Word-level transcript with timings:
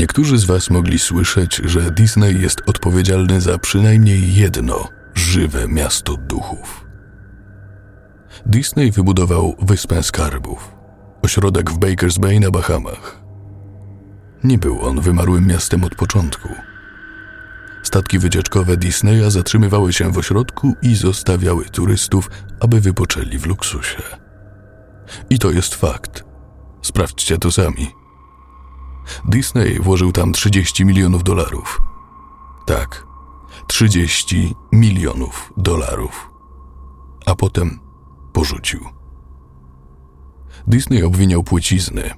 Niektórzy 0.00 0.38
z 0.38 0.44
Was 0.44 0.70
mogli 0.70 0.98
słyszeć, 0.98 1.56
że 1.64 1.90
Disney 1.90 2.40
jest 2.40 2.60
odpowiedzialny 2.66 3.40
za 3.40 3.58
przynajmniej 3.58 4.34
jedno 4.34 4.88
żywe 5.14 5.68
miasto 5.68 6.16
duchów. 6.16 6.86
Disney 8.46 8.90
wybudował 8.90 9.56
Wyspę 9.62 10.02
Skarbów, 10.02 10.74
ośrodek 11.22 11.70
w 11.70 11.78
Bakers 11.78 12.18
Bay 12.18 12.40
na 12.40 12.50
Bahamach. 12.50 13.22
Nie 14.44 14.58
był 14.58 14.82
on 14.82 15.00
wymarłym 15.00 15.46
miastem 15.46 15.84
od 15.84 15.94
początku. 15.94 16.48
Statki 17.82 18.18
wycieczkowe 18.18 18.76
Disneya 18.76 19.30
zatrzymywały 19.30 19.92
się 19.92 20.12
w 20.12 20.18
ośrodku 20.18 20.74
i 20.82 20.94
zostawiały 20.94 21.64
turystów, 21.64 22.30
aby 22.60 22.80
wypoczęli 22.80 23.38
w 23.38 23.46
luksusie. 23.46 24.02
I 25.30 25.38
to 25.38 25.50
jest 25.50 25.74
fakt. 25.74 26.24
Sprawdźcie 26.82 27.38
to 27.38 27.50
sami. 27.50 27.99
Disney 29.24 29.78
włożył 29.80 30.12
tam 30.12 30.32
30 30.32 30.84
milionów 30.84 31.22
dolarów. 31.22 31.80
Tak, 32.66 33.06
30 33.66 34.54
milionów 34.72 35.52
dolarów. 35.56 36.30
A 37.26 37.34
potem 37.34 37.80
porzucił. 38.32 38.80
Disney 40.66 41.02
obwiniał 41.02 41.42
płycizny, 41.42 42.10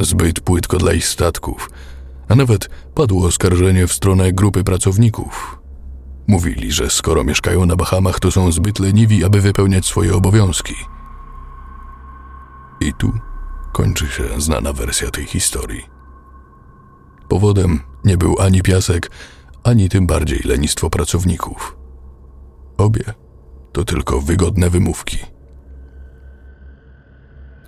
zbyt 0.00 0.40
płytko 0.40 0.76
dla 0.76 0.92
ich 0.92 1.06
statków, 1.06 1.70
a 2.28 2.34
nawet 2.34 2.70
padło 2.94 3.26
oskarżenie 3.26 3.86
w 3.86 3.92
stronę 3.92 4.32
grupy 4.32 4.64
pracowników. 4.64 5.58
Mówili, 6.26 6.72
że 6.72 6.90
skoro 6.90 7.24
mieszkają 7.24 7.66
na 7.66 7.76
Bahamach, 7.76 8.20
to 8.20 8.30
są 8.30 8.52
zbyt 8.52 8.78
leniwi, 8.78 9.24
aby 9.24 9.40
wypełniać 9.40 9.86
swoje 9.86 10.14
obowiązki. 10.14 10.74
I 12.80 12.94
tu 12.94 13.12
kończy 13.72 14.06
się 14.06 14.40
znana 14.40 14.72
wersja 14.72 15.10
tej 15.10 15.26
historii. 15.26 15.97
Powodem 17.28 17.80
nie 18.04 18.16
był 18.16 18.40
ani 18.40 18.62
piasek, 18.62 19.10
ani 19.64 19.88
tym 19.88 20.06
bardziej 20.06 20.40
lenistwo 20.44 20.90
pracowników. 20.90 21.76
Obie 22.78 23.04
to 23.72 23.84
tylko 23.84 24.20
wygodne 24.20 24.70
wymówki. 24.70 25.18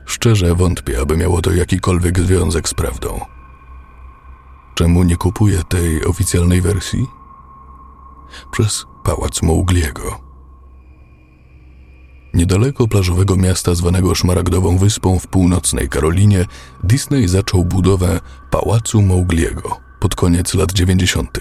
Szczerze 0.05 0.55
wątpię, 0.55 1.01
aby 1.01 1.17
miało 1.17 1.43
to 1.43 1.53
jakikolwiek 1.53 2.19
związek 2.19 2.69
z 2.69 2.75
prawdą. 2.75 3.21
Czemu 4.75 5.03
nie 5.03 5.17
kupuję 5.17 5.63
tej 5.69 6.05
oficjalnej 6.05 6.61
wersji? 6.61 7.07
Przez 8.51 8.87
pałac 9.05 9.43
Mowgliego. 9.43 10.30
Niedaleko 12.35 12.89
plażowego 12.89 13.37
miasta 13.37 13.75
zwanego 13.75 14.15
Szmaragdową 14.15 14.79
Wyspą 14.79 15.19
w 15.19 15.27
północnej 15.27 15.89
Karolinie, 15.89 16.47
Disney 16.85 17.29
zaczął 17.29 17.65
budowę 17.65 18.21
Pałacu 18.51 19.03
Mowgliego 19.03 19.81
pod 20.01 20.15
koniec 20.15 20.55
lat 20.55 20.73
90. 20.73 21.39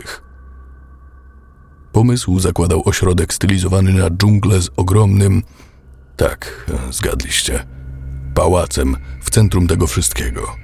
Pomysł 1.91 2.39
zakładał 2.39 2.81
ośrodek 2.85 3.33
stylizowany 3.33 3.93
na 3.93 4.09
dżunglę 4.09 4.61
z 4.61 4.69
ogromnym, 4.77 5.43
tak, 6.17 6.71
zgadliście, 6.91 7.65
pałacem 8.35 8.95
w 9.21 9.29
centrum 9.29 9.67
tego 9.67 9.87
wszystkiego. 9.87 10.55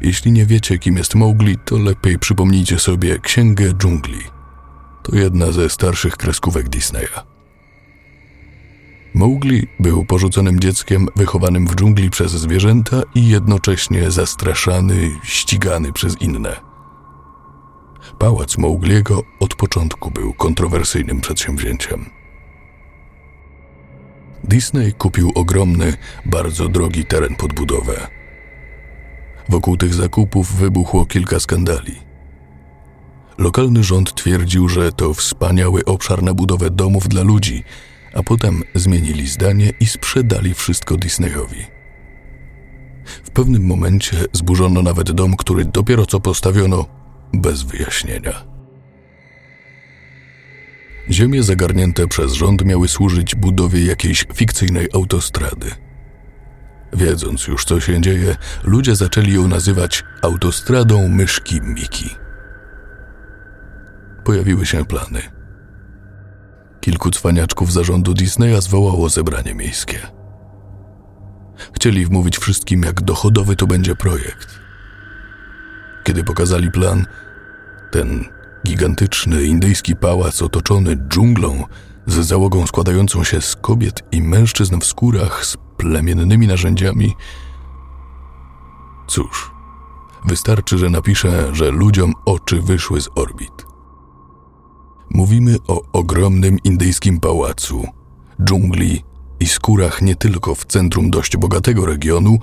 Jeśli 0.00 0.32
nie 0.32 0.46
wiecie, 0.46 0.78
kim 0.78 0.96
jest 0.96 1.14
Mowgli, 1.14 1.58
to 1.64 1.78
lepiej 1.78 2.18
przypomnijcie 2.18 2.78
sobie 2.78 3.18
Księgę 3.18 3.74
Dżungli. 3.74 4.20
To 5.02 5.16
jedna 5.16 5.52
ze 5.52 5.70
starszych 5.70 6.16
kreskówek 6.16 6.68
Disneya. 6.68 7.29
Mowgli 9.14 9.66
był 9.80 10.04
porzuconym 10.04 10.60
dzieckiem 10.60 11.06
wychowanym 11.16 11.66
w 11.66 11.74
dżungli 11.74 12.10
przez 12.10 12.32
zwierzęta 12.32 13.02
i 13.14 13.28
jednocześnie 13.28 14.10
zastraszany, 14.10 15.10
ścigany 15.22 15.92
przez 15.92 16.22
inne. 16.22 16.60
Pałac 18.18 18.58
Mowgliego 18.58 19.22
od 19.40 19.54
początku 19.54 20.10
był 20.10 20.32
kontrowersyjnym 20.34 21.20
przedsięwzięciem. 21.20 22.10
Disney 24.44 24.92
kupił 24.92 25.32
ogromny, 25.34 25.96
bardzo 26.26 26.68
drogi 26.68 27.04
teren 27.04 27.36
pod 27.36 27.52
budowę. 27.52 28.06
Wokół 29.48 29.76
tych 29.76 29.94
zakupów 29.94 30.52
wybuchło 30.52 31.06
kilka 31.06 31.40
skandali. 31.40 31.94
Lokalny 33.38 33.84
rząd 33.84 34.14
twierdził, 34.14 34.68
że 34.68 34.92
to 34.92 35.14
wspaniały 35.14 35.84
obszar 35.84 36.22
na 36.22 36.34
budowę 36.34 36.70
domów 36.70 37.08
dla 37.08 37.22
ludzi, 37.22 37.64
a 38.14 38.22
potem 38.22 38.62
zmienili 38.74 39.28
zdanie 39.28 39.72
i 39.80 39.86
sprzedali 39.86 40.54
wszystko 40.54 40.96
Disneyowi. 40.96 41.66
W 43.24 43.30
pewnym 43.30 43.66
momencie 43.66 44.16
zburzono 44.32 44.82
nawet 44.82 45.12
dom, 45.12 45.36
który 45.36 45.64
dopiero 45.64 46.06
co 46.06 46.20
postawiono 46.20 46.86
bez 47.32 47.62
wyjaśnienia. 47.62 48.44
Ziemie 51.10 51.42
zagarnięte 51.42 52.06
przez 52.06 52.32
rząd 52.32 52.64
miały 52.64 52.88
służyć 52.88 53.34
budowie 53.34 53.84
jakiejś 53.84 54.26
fikcyjnej 54.34 54.88
autostrady. 54.94 55.70
Wiedząc 56.92 57.46
już, 57.46 57.64
co 57.64 57.80
się 57.80 58.00
dzieje, 58.00 58.36
ludzie 58.64 58.96
zaczęli 58.96 59.32
ją 59.32 59.48
nazywać 59.48 60.04
autostradą 60.22 61.08
myszki 61.08 61.60
Miki. 61.60 62.10
Pojawiły 64.24 64.66
się 64.66 64.84
plany. 64.84 65.39
Kilku 66.80 67.10
cwaniaczków 67.10 67.72
zarządu 67.72 68.14
Disneya 68.14 68.60
zwołało 68.60 69.08
zebranie 69.08 69.54
miejskie. 69.54 69.98
Chcieli 71.72 72.06
wmówić 72.06 72.38
wszystkim, 72.38 72.82
jak 72.82 73.02
dochodowy 73.02 73.56
to 73.56 73.66
będzie 73.66 73.96
projekt. 73.96 74.60
Kiedy 76.04 76.24
pokazali 76.24 76.70
plan, 76.70 77.06
ten 77.90 78.24
gigantyczny 78.66 79.44
indyjski 79.44 79.96
pałac 79.96 80.42
otoczony 80.42 80.96
dżunglą 80.96 81.64
z 82.06 82.14
załogą 82.14 82.66
składającą 82.66 83.24
się 83.24 83.40
z 83.40 83.56
kobiet 83.56 84.02
i 84.12 84.22
mężczyzn 84.22 84.80
w 84.80 84.86
skórach 84.86 85.46
z 85.46 85.56
plemiennymi 85.76 86.46
narzędziami. 86.46 87.16
Cóż, 89.08 89.50
wystarczy, 90.24 90.78
że 90.78 90.90
napiszę, 90.90 91.54
że 91.54 91.70
ludziom 91.70 92.12
oczy 92.24 92.62
wyszły 92.62 93.00
z 93.00 93.08
orbit. 93.14 93.69
Mówimy 95.10 95.56
o 95.68 95.82
ogromnym 95.92 96.58
indyjskim 96.64 97.20
pałacu, 97.20 97.84
dżungli 98.44 99.04
i 99.40 99.46
skórach 99.46 100.02
nie 100.02 100.16
tylko 100.16 100.54
w 100.54 100.64
centrum 100.64 101.10
dość 101.10 101.36
bogatego 101.36 101.86
regionu, 101.86 102.38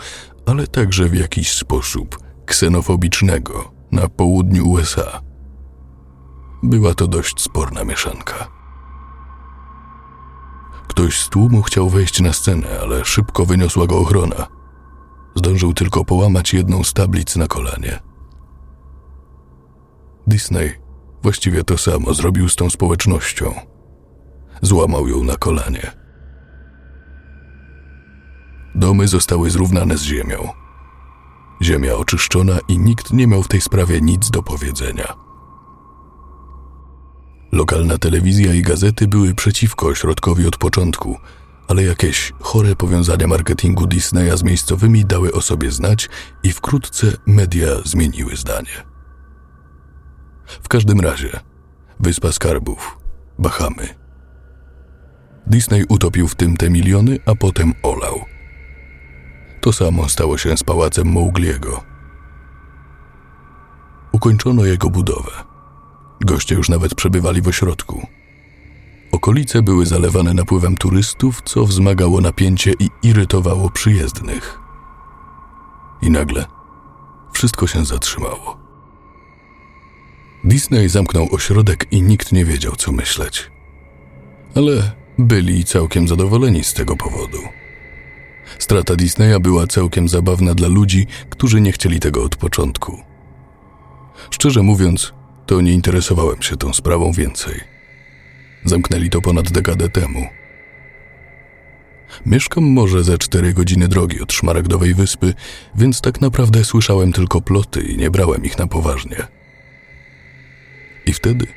ale 0.45 0.67
także 0.67 1.09
w 1.09 1.16
jakiś 1.16 1.53
sposób 1.53 2.19
ksenofobicznego 2.45 3.72
na 3.91 4.09
południu 4.09 4.69
USA. 4.69 5.22
Była 6.63 6.94
to 6.94 7.07
dość 7.07 7.41
sporna 7.41 7.83
mieszanka. 7.83 8.47
Ktoś 10.88 11.19
z 11.19 11.29
tłumu 11.29 11.61
chciał 11.61 11.89
wejść 11.89 12.22
na 12.22 12.33
scenę, 12.33 12.67
ale 12.81 13.06
szybko 13.06 13.45
wyniosła 13.45 13.88
go 13.88 14.00
ochrona. 14.00 14.47
Zdążył 15.35 15.73
tylko 15.73 16.06
połamać 16.06 16.53
jedną 16.53 16.83
z 16.83 16.94
tablic 16.94 17.35
na 17.35 17.47
kolanie. 17.47 18.00
Disney 20.27 20.86
właściwie 21.23 21.63
to 21.63 21.78
samo 21.78 22.13
zrobił 22.13 22.50
z 22.50 22.55
tą 22.55 22.69
społecznością. 22.69 23.53
Złamał 24.61 25.07
ją 25.07 25.23
na 25.23 25.35
kolanie. 25.35 25.91
Domy 28.75 29.07
zostały 29.07 29.50
zrównane 29.50 29.97
z 29.97 30.01
ziemią. 30.01 30.50
Ziemia 31.61 31.95
oczyszczona 31.95 32.59
i 32.67 32.79
nikt 32.79 33.13
nie 33.13 33.27
miał 33.27 33.44
w 33.44 33.47
tej 33.47 33.61
sprawie 33.61 34.01
nic 34.01 34.29
do 34.29 34.44
powiedzenia. 34.44 35.13
Lokalna 37.51 37.97
telewizja 37.97 38.53
i 38.53 38.61
gazety 38.61 39.07
były 39.07 39.35
przeciwko 39.35 39.88
ośrodkowi 39.88 40.47
od 40.47 40.57
początku, 40.57 41.17
ale 41.67 41.83
jakieś 41.83 42.33
chore 42.39 42.75
powiązania 42.75 43.27
marketingu 43.27 43.88
Disneya 43.88 44.38
z 44.38 44.44
miejscowymi 44.44 45.06
dały 45.06 45.31
o 45.31 45.41
sobie 45.41 45.71
znać 45.71 46.09
i 46.44 46.53
wkrótce 46.53 47.07
media 47.25 47.68
zmieniły 47.86 48.36
zdanie. 48.36 48.87
W 50.47 50.67
każdym 50.67 50.99
razie, 50.99 51.39
Wyspa 51.99 52.31
Skarbów, 52.31 52.97
Bahamy. 53.39 53.88
Disney 55.47 55.83
utopił 55.89 56.27
w 56.27 56.35
tym 56.35 56.57
te 56.57 56.69
miliony, 56.69 57.19
a 57.25 57.35
potem 57.35 57.73
olał. 57.83 58.25
To 59.61 59.73
samo 59.73 60.09
stało 60.09 60.38
się 60.38 60.57
z 60.57 60.63
pałacem 60.63 61.07
Mowgliego. 61.07 61.83
Ukończono 64.11 64.65
jego 64.65 64.89
budowę. 64.89 65.31
Goście 66.21 66.55
już 66.55 66.69
nawet 66.69 66.95
przebywali 66.95 67.41
w 67.41 67.47
ośrodku. 67.47 68.07
Okolice 69.11 69.61
były 69.61 69.85
zalewane 69.85 70.33
napływem 70.33 70.77
turystów, 70.77 71.41
co 71.41 71.65
wzmagało 71.65 72.21
napięcie 72.21 72.73
i 72.79 72.89
irytowało 73.03 73.69
przyjezdnych. 73.69 74.59
I 76.01 76.11
nagle 76.11 76.45
wszystko 77.31 77.67
się 77.67 77.85
zatrzymało. 77.85 78.66
Disney 80.47 80.89
zamknął 80.89 81.27
ośrodek 81.31 81.85
i 81.91 82.01
nikt 82.01 82.31
nie 82.31 82.45
wiedział, 82.45 82.75
co 82.75 82.91
myśleć. 82.91 83.51
Ale 84.55 84.91
byli 85.17 85.65
całkiem 85.65 86.07
zadowoleni 86.07 86.63
z 86.63 86.73
tego 86.73 86.97
powodu. 86.97 87.38
Strata 88.59 88.95
Disneya 88.95 89.39
była 89.39 89.67
całkiem 89.67 90.09
zabawna 90.09 90.55
dla 90.55 90.67
ludzi, 90.67 91.07
którzy 91.29 91.61
nie 91.61 91.71
chcieli 91.71 91.99
tego 91.99 92.23
od 92.23 92.35
początku. 92.35 92.99
Szczerze 94.31 94.63
mówiąc, 94.63 95.13
to 95.45 95.61
nie 95.61 95.71
interesowałem 95.71 96.41
się 96.41 96.57
tą 96.57 96.73
sprawą 96.73 97.11
więcej. 97.11 97.59
Zamknęli 98.65 99.09
to 99.09 99.21
ponad 99.21 99.51
dekadę 99.51 99.89
temu. 99.89 100.27
Mieszkam 102.25 102.63
może 102.63 103.03
ze 103.03 103.17
cztery 103.17 103.53
godziny 103.53 103.88
drogi 103.88 104.21
od 104.21 104.33
Szmaragdowej 104.33 104.93
Wyspy, 104.93 105.33
więc 105.75 106.01
tak 106.01 106.21
naprawdę 106.21 106.63
słyszałem 106.63 107.13
tylko 107.13 107.41
ploty 107.41 107.81
i 107.81 107.97
nie 107.97 108.11
brałem 108.11 108.45
ich 108.45 108.57
na 108.57 108.67
poważnie. 108.67 109.37
I 111.07 111.13
wtedy 111.13 111.48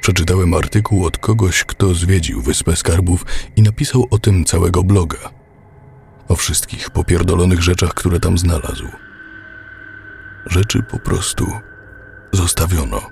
przeczytałem 0.00 0.54
artykuł 0.54 1.06
od 1.06 1.18
kogoś, 1.18 1.64
kto 1.64 1.94
zwiedził 1.94 2.42
Wyspę 2.42 2.76
Skarbów 2.76 3.26
i 3.56 3.62
napisał 3.62 4.06
o 4.10 4.18
tym 4.18 4.44
całego 4.44 4.82
bloga. 4.82 5.18
O 6.28 6.36
wszystkich 6.36 6.90
popierdolonych 6.90 7.62
rzeczach, 7.62 7.94
które 7.94 8.20
tam 8.20 8.38
znalazł. 8.38 8.88
Rzeczy 10.46 10.82
po 10.82 10.98
prostu 10.98 11.46
zostawiono. 12.32 13.10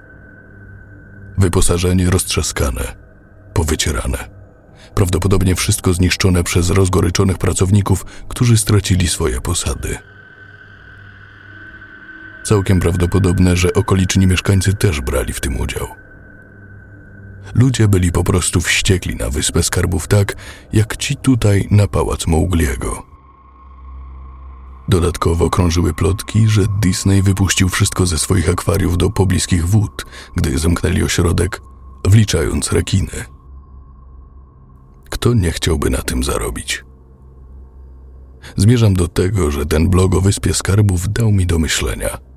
Wyposażenie 1.39 2.11
roztrzaskane, 2.11 2.97
powycierane. 3.55 4.29
Prawdopodobnie 4.95 5.55
wszystko 5.55 5.93
zniszczone 5.93 6.45
przez 6.45 6.71
rozgoryczonych 6.71 7.39
pracowników, 7.39 8.05
którzy 8.29 8.59
stracili 8.59 9.09
swoje 9.09 9.41
posady. 9.41 9.99
Całkiem 12.49 12.81
prawdopodobne, 12.81 13.57
że 13.57 13.73
okoliczni 13.73 14.27
mieszkańcy 14.27 14.75
też 14.75 15.01
brali 15.01 15.33
w 15.33 15.41
tym 15.41 15.61
udział. 15.61 15.87
Ludzie 17.55 17.89
byli 17.89 18.13
po 18.13 18.25
prostu 18.25 18.61
wściekli 18.61 19.17
na 19.17 19.31
Wyspę 19.31 19.63
Skarbów 19.63 20.09
tak, 20.09 20.37
jak 20.73 20.97
ci 20.97 21.17
tutaj 21.17 21.69
na 21.71 21.87
pałac 21.87 22.27
Mowgliego. 22.27 23.03
Dodatkowo 24.89 25.51
krążyły 25.51 25.95
plotki, 25.95 26.49
że 26.49 26.63
Disney 26.83 27.23
wypuścił 27.23 27.69
wszystko 27.69 28.07
ze 28.07 28.19
swoich 28.19 28.49
akwariów 28.49 28.99
do 28.99 29.11
pobliskich 29.11 29.67
wód, 29.67 30.07
gdy 30.37 30.59
zamknęli 30.59 31.03
ośrodek, 31.03 31.61
wliczając 32.05 32.73
rekiny. 32.73 33.25
Kto 35.11 35.35
nie 35.35 35.53
chciałby 35.53 35.91
na 35.91 36.03
tym 36.03 36.25
zarobić? 36.25 36.85
Zmierzam 38.57 38.95
do 38.95 39.09
tego, 39.09 39.51
że 39.51 39.67
ten 39.67 39.89
blog 39.89 40.15
o 40.15 40.21
Wyspie 40.21 40.55
Skarbów 40.55 41.13
dał 41.13 41.33
mi 41.33 41.47
do 41.47 41.59
myślenia. 41.59 42.28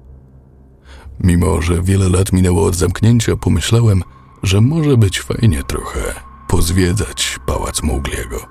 Mimo, 1.24 1.62
że 1.62 1.82
wiele 1.82 2.10
lat 2.10 2.34
minęło 2.34 2.66
od 2.66 2.76
zamknięcia, 2.76 3.36
pomyślałem, 3.36 4.04
że 4.44 4.62
może 4.62 4.98
być 4.98 5.22
fajnie 5.22 5.64
trochę 5.64 6.00
pozwiedzać 6.48 7.40
pałac 7.46 7.84
Mowgliego. 7.84 8.46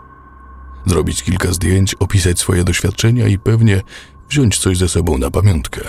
Zrobić 0.87 1.23
kilka 1.23 1.53
zdjęć, 1.53 1.95
opisać 1.95 2.39
swoje 2.39 2.65
doświadczenia 2.65 3.29
i 3.29 3.39
pewnie 3.39 3.83
wziąć 4.29 4.59
coś 4.59 4.79
ze 4.79 4.89
sobą 4.89 5.19
na 5.19 5.31
pamiątkę. 5.31 5.81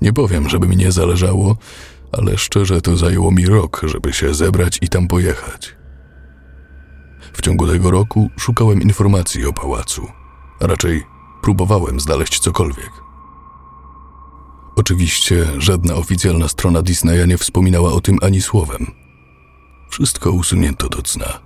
Nie 0.00 0.12
powiem, 0.12 0.48
żeby 0.48 0.68
mi 0.68 0.76
nie 0.76 0.92
zależało, 0.92 1.56
ale 2.12 2.38
szczerze 2.38 2.80
to 2.80 2.96
zajęło 2.96 3.30
mi 3.30 3.46
rok, 3.46 3.80
żeby 3.84 4.12
się 4.12 4.34
zebrać 4.34 4.78
i 4.82 4.88
tam 4.88 5.08
pojechać. 5.08 5.76
W 7.32 7.42
ciągu 7.42 7.66
tego 7.66 7.90
roku 7.90 8.30
szukałem 8.38 8.82
informacji 8.82 9.46
o 9.46 9.52
pałacu, 9.52 10.06
a 10.60 10.66
raczej 10.66 11.04
próbowałem 11.42 12.00
znaleźć 12.00 12.38
cokolwiek. 12.38 13.07
Oczywiście 14.78 15.46
żadna 15.58 15.94
oficjalna 15.94 16.48
strona 16.48 16.82
Disneya 16.82 17.26
nie 17.26 17.38
wspominała 17.38 17.92
o 17.92 18.00
tym 18.00 18.18
ani 18.22 18.40
słowem. 18.40 18.86
Wszystko 19.90 20.30
usunięto 20.30 20.88
do 20.88 21.02
cna. 21.02 21.40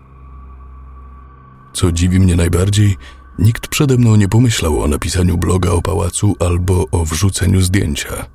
Co 1.73 1.93
dziwi 1.93 2.21
mnie 2.21 2.37
najbardziej, 2.37 2.97
nikt 3.39 3.69
przede 3.69 3.97
mną 3.97 4.17
nie 4.17 4.29
pomyślał 4.29 4.83
o 4.83 4.89
napisaniu 4.89 5.39
bloga 5.39 5.71
o 5.71 5.83
pałacu 5.83 6.37
albo 6.41 6.87
o 6.91 7.05
wrzuceniu 7.05 7.61
zdjęcia. 7.61 8.27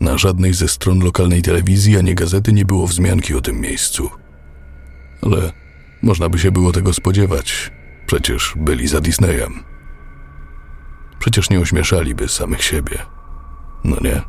Na 0.00 0.18
żadnej 0.18 0.54
ze 0.54 0.68
stron 0.68 1.00
lokalnej 1.00 1.42
telewizji 1.42 1.98
ani 1.98 2.14
gazety 2.14 2.52
nie 2.52 2.64
było 2.64 2.86
wzmianki 2.86 3.34
o 3.34 3.40
tym 3.40 3.60
miejscu. 3.60 4.10
Ale 5.22 5.52
można 6.02 6.28
by 6.28 6.38
się 6.38 6.50
było 6.50 6.72
tego 6.72 6.92
spodziewać. 6.92 7.72
Przecież 8.06 8.54
byli 8.56 8.88
za 8.88 9.00
Disneyem. 9.00 9.64
Przecież 11.18 11.50
nie 11.50 11.60
ośmieszaliby 11.60 12.28
samych 12.28 12.62
siebie. 12.64 13.21
No 13.84 13.96
nie? 14.00 14.22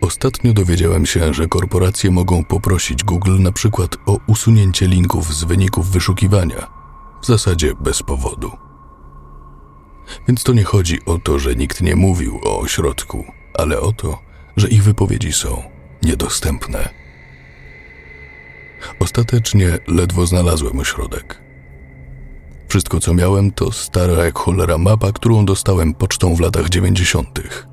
Ostatnio 0.00 0.52
dowiedziałem 0.52 1.06
się, 1.06 1.34
że 1.34 1.48
korporacje 1.48 2.10
mogą 2.10 2.44
poprosić 2.44 3.04
Google 3.04 3.42
na 3.42 3.52
przykład 3.52 3.96
o 4.06 4.18
usunięcie 4.26 4.86
linków 4.86 5.34
z 5.34 5.44
wyników 5.44 5.90
wyszukiwania, 5.90 6.70
w 7.22 7.26
zasadzie 7.26 7.74
bez 7.80 8.02
powodu. 8.02 8.50
Więc 10.28 10.42
to 10.42 10.52
nie 10.52 10.64
chodzi 10.64 10.98
o 11.06 11.18
to, 11.18 11.38
że 11.38 11.54
nikt 11.54 11.80
nie 11.80 11.96
mówił 11.96 12.40
o 12.44 12.58
ośrodku, 12.58 13.24
ale 13.54 13.80
o 13.80 13.92
to, 13.92 14.18
że 14.56 14.68
ich 14.68 14.82
wypowiedzi 14.82 15.32
są 15.32 15.62
niedostępne. 16.02 16.88
Ostatecznie 19.00 19.78
ledwo 19.86 20.26
znalazłem 20.26 20.78
ośrodek. 20.78 21.47
Wszystko, 22.68 23.00
co 23.00 23.14
miałem, 23.14 23.50
to 23.50 23.72
stara 23.72 24.24
jak 24.24 24.38
cholera 24.38 24.78
mapa, 24.78 25.12
którą 25.12 25.44
dostałem 25.44 25.94
pocztą 25.94 26.34
w 26.34 26.40
latach 26.40 26.68
dziewięćdziesiątych. 26.68 27.66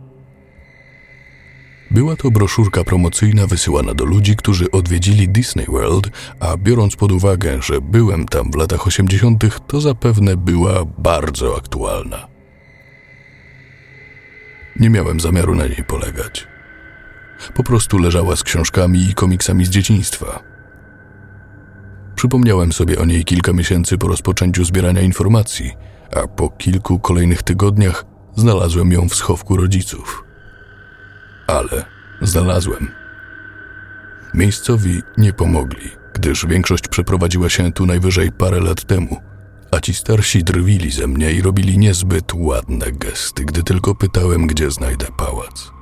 Była 1.92 2.16
to 2.16 2.32
broszurka 2.32 2.84
promocyjna 2.84 3.48
wysyłana 3.48 3.94
do 3.94 4.06
ludzi, 4.06 4.36
którzy 4.36 4.72
odwiedzili 4.72 5.30
Disney 5.30 5.66
World, 5.66 6.10
a 6.40 6.58
biorąc 6.58 6.96
pod 6.96 7.12
uwagę, 7.12 7.62
że 7.62 7.82
byłem 7.82 8.26
tam 8.26 8.52
w 8.52 8.56
latach 8.56 8.88
80., 8.88 9.68
to 9.68 9.82
zapewne 9.82 10.38
była 10.38 10.86
bardzo 10.98 11.58
aktualna. 11.58 12.28
Nie 14.80 14.90
miałem 14.90 15.20
zamiaru 15.20 15.56
na 15.56 15.68
niej 15.68 15.84
polegać. 15.88 16.48
Po 17.56 17.64
prostu 17.64 17.98
leżała 17.98 18.36
z 18.36 18.44
książkami 18.44 19.10
i 19.10 19.14
komiksami 19.14 19.66
z 19.66 19.70
dzieciństwa. 19.70 20.55
Przypomniałem 22.26 22.72
sobie 22.72 23.00
o 23.00 23.06
niej 23.06 23.24
kilka 23.24 23.54
miesięcy 23.54 23.98
po 23.98 24.08
rozpoczęciu 24.08 24.66
zbierania 24.66 25.02
informacji, 25.02 25.72
a 26.16 26.28
po 26.28 26.50
kilku 26.50 27.00
kolejnych 27.00 27.44
tygodniach 27.44 28.06
znalazłem 28.36 28.92
ją 28.92 29.10
w 29.10 29.16
schowku 29.16 29.58
rodziców. 29.58 30.24
Ale 31.48 31.86
znalazłem. 32.22 32.92
Miejscowi 34.34 35.02
nie 35.18 35.34
pomogli, 35.34 35.90
gdyż 36.14 36.46
większość 36.46 36.88
przeprowadziła 36.88 37.50
się 37.50 37.72
tu 37.72 37.86
najwyżej 37.86 38.32
parę 38.32 38.60
lat 38.60 38.84
temu, 38.84 39.18
a 39.72 39.80
ci 39.80 39.94
starsi 39.94 40.44
drwili 40.44 40.92
ze 40.92 41.08
mnie 41.08 41.32
i 41.32 41.42
robili 41.42 41.78
niezbyt 41.78 42.34
ładne 42.34 42.92
gesty, 42.92 43.46
gdy 43.46 43.64
tylko 43.64 43.96
pytałem, 43.96 44.48
gdzie 44.48 44.72
znajdę 44.72 45.06
pałac. 45.18 45.75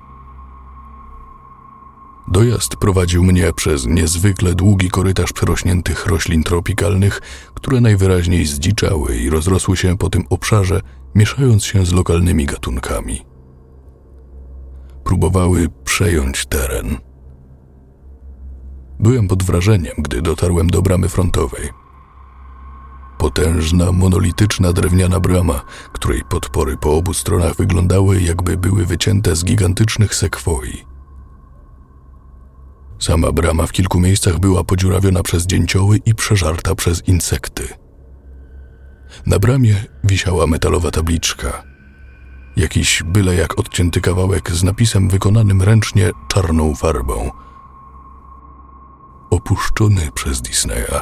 Dojazd 2.28 2.76
prowadził 2.76 3.24
mnie 3.24 3.54
przez 3.54 3.86
niezwykle 3.86 4.56
długi 4.56 4.90
korytarz 4.90 5.34
przerośniętych 5.34 6.06
roślin 6.06 6.44
tropikalnych, 6.44 7.22
które 7.54 7.82
najwyraźniej 7.82 8.46
zdziczały 8.46 9.18
i 9.18 9.30
rozrosły 9.30 9.78
się 9.78 9.98
po 9.98 10.10
tym 10.10 10.24
obszarze, 10.30 10.82
mieszając 11.16 11.66
się 11.66 11.86
z 11.86 11.94
lokalnymi 11.94 12.46
gatunkami. 12.46 13.26
Próbowały 15.04 15.68
przejąć 15.84 16.46
teren. 16.46 16.98
Byłem 19.00 19.28
pod 19.28 19.44
wrażeniem, 19.44 19.94
gdy 19.98 20.22
dotarłem 20.22 20.70
do 20.70 20.82
bramy 20.82 21.10
frontowej. 21.10 21.70
Potężna, 23.18 23.92
monolityczna 23.92 24.74
drewniana 24.74 25.20
brama, 25.20 25.62
której 25.94 26.22
podpory 26.30 26.78
po 26.78 26.98
obu 26.98 27.14
stronach 27.14 27.56
wyglądały, 27.56 28.22
jakby 28.22 28.58
były 28.58 28.86
wycięte 28.86 29.36
z 29.36 29.44
gigantycznych 29.44 30.16
sekwoi. 30.16 30.93
Sama 33.04 33.32
brama 33.32 33.68
w 33.68 33.72
kilku 33.72 34.00
miejscach 34.00 34.40
była 34.40 34.64
podziurawiona 34.64 35.24
przez 35.24 35.46
dzięcioły 35.46 36.00
i 36.06 36.16
przeżarta 36.16 36.76
przez 36.76 37.08
insekty. 37.08 37.68
Na 39.26 39.40
bramie 39.40 39.76
wisiała 40.04 40.48
metalowa 40.48 40.92
tabliczka. 40.92 41.64
Jakiś 42.58 43.04
byle 43.06 43.36
jak 43.36 43.60
odcięty 43.60 44.02
kawałek 44.02 44.52
z 44.52 44.64
napisem 44.64 45.10
wykonanym 45.10 45.62
ręcznie 45.62 46.12
czarną 46.28 46.76
farbą. 46.76 47.32
Opuszczony 49.30 50.12
przez 50.14 50.42
Disneya. 50.42 51.02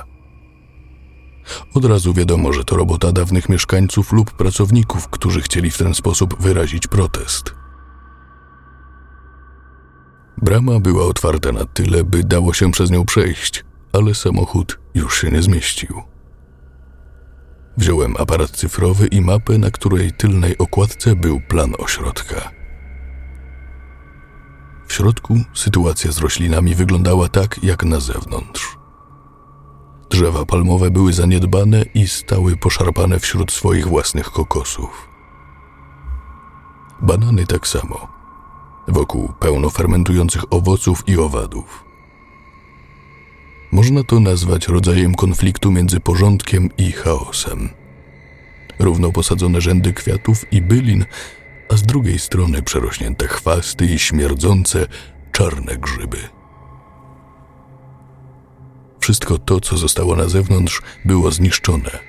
Od 1.74 1.86
razu 1.86 2.14
wiadomo, 2.14 2.54
że 2.54 2.64
to 2.64 2.76
robota 2.78 3.12
dawnych 3.12 3.50
mieszkańców 3.50 4.12
lub 4.12 4.32
pracowników, 4.32 5.08
którzy 5.08 5.42
chcieli 5.42 5.72
w 5.72 5.78
ten 5.78 5.94
sposób 5.94 6.42
wyrazić 6.42 6.88
protest. 6.88 7.61
Brama 10.42 10.80
była 10.80 11.06
otwarta 11.06 11.52
na 11.52 11.66
tyle, 11.66 12.04
by 12.04 12.24
dało 12.24 12.54
się 12.54 12.72
przez 12.72 12.92
nią 12.92 13.06
przejść, 13.06 13.66
ale 13.94 14.16
samochód 14.16 14.80
już 14.94 15.22
się 15.22 15.32
nie 15.32 15.42
zmieścił. 15.42 16.02
Wziąłem 17.78 18.16
aparat 18.20 18.52
cyfrowy 18.52 19.08
i 19.08 19.22
mapę, 19.22 19.58
na 19.58 19.72
której 19.72 20.12
tylnej 20.12 20.58
okładce 20.58 21.16
był 21.16 21.42
plan 21.42 21.74
ośrodka. 21.78 22.52
W 24.88 24.94
środku 24.94 25.40
sytuacja 25.54 26.12
z 26.12 26.18
roślinami 26.18 26.76
wyglądała 26.76 27.30
tak, 27.30 27.64
jak 27.64 27.84
na 27.84 28.00
zewnątrz. 28.00 28.78
Drzewa 30.10 30.46
palmowe 30.46 30.92
były 30.92 31.14
zaniedbane 31.14 31.82
i 31.94 32.08
stały 32.08 32.58
poszarpane 32.58 33.20
wśród 33.20 33.52
swoich 33.52 33.88
własnych 33.88 34.32
kokosów. 34.32 35.10
Banany 37.02 37.46
tak 37.46 37.68
samo. 37.68 38.21
Wokół 38.88 39.34
pełno 39.40 39.70
fermentujących 39.70 40.54
owoców 40.54 41.04
i 41.08 41.18
owadów. 41.18 41.84
Można 43.72 44.04
to 44.04 44.20
nazwać 44.20 44.68
rodzajem 44.68 45.16
konfliktu 45.16 45.72
między 45.72 46.00
porządkiem 46.00 46.70
i 46.78 46.92
chaosem. 46.92 47.70
Równo 48.80 49.12
posadzone 49.12 49.62
rzędy 49.62 49.94
kwiatów 49.94 50.54
i 50.54 50.62
bylin, 50.62 51.06
a 51.70 51.78
z 51.78 51.84
drugiej 51.84 52.20
strony 52.20 52.62
przerośnięte 52.62 53.28
chwasty 53.28 53.86
i 53.86 54.00
śmierdzące 54.00 54.88
czarne 55.32 55.78
grzyby. 55.78 56.18
Wszystko 59.00 59.38
to, 59.38 59.60
co 59.60 59.78
zostało 59.78 60.16
na 60.16 60.30
zewnątrz, 60.30 60.82
było 61.06 61.32
zniszczone. 61.32 62.00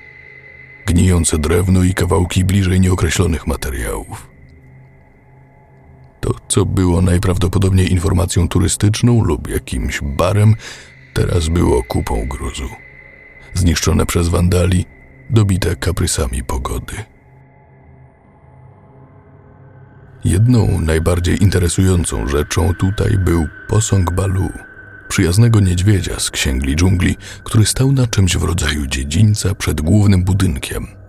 Gnijące 0.85 1.37
drewno 1.37 1.83
i 1.83 1.93
kawałki 1.93 2.43
bliżej 2.43 2.79
nieokreślonych 2.79 3.47
materiałów. 3.47 4.32
To, 6.23 6.33
co 6.47 6.65
było 6.65 7.01
najprawdopodobniej 7.01 7.91
informacją 7.91 8.47
turystyczną 8.47 9.23
lub 9.23 9.47
jakimś 9.47 10.01
barem, 10.01 10.55
teraz 11.13 11.47
było 11.47 11.83
kupą 11.83 12.27
gruzu. 12.27 12.69
Zniszczone 13.53 14.05
przez 14.05 14.27
wandali, 14.27 14.85
dobite 15.29 15.75
kaprysami 15.75 16.43
pogody. 16.43 16.93
Jedną 20.25 20.81
najbardziej 20.81 21.43
interesującą 21.43 22.27
rzeczą 22.27 22.73
tutaj 22.73 23.17
był 23.17 23.47
posąg 23.67 24.11
Balu, 24.11 24.49
przyjaznego 25.07 25.59
niedźwiedzia 25.59 26.19
z 26.19 26.31
księgli 26.31 26.75
dżungli, 26.75 27.15
który 27.43 27.65
stał 27.65 27.91
na 27.91 28.07
czymś 28.07 28.37
w 28.37 28.43
rodzaju 28.43 28.87
dziedzińca 28.87 29.55
przed 29.55 29.81
głównym 29.81 30.23
budynkiem. 30.23 31.02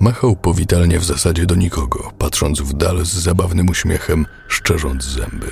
Machał 0.00 0.36
powitalnie 0.36 0.98
w 0.98 1.04
zasadzie 1.04 1.46
do 1.46 1.54
nikogo, 1.54 2.12
patrząc 2.18 2.60
w 2.60 2.72
dal 2.72 3.04
z 3.04 3.12
zabawnym 3.12 3.68
uśmiechem, 3.68 4.26
szczerząc 4.48 5.04
zęby. 5.04 5.50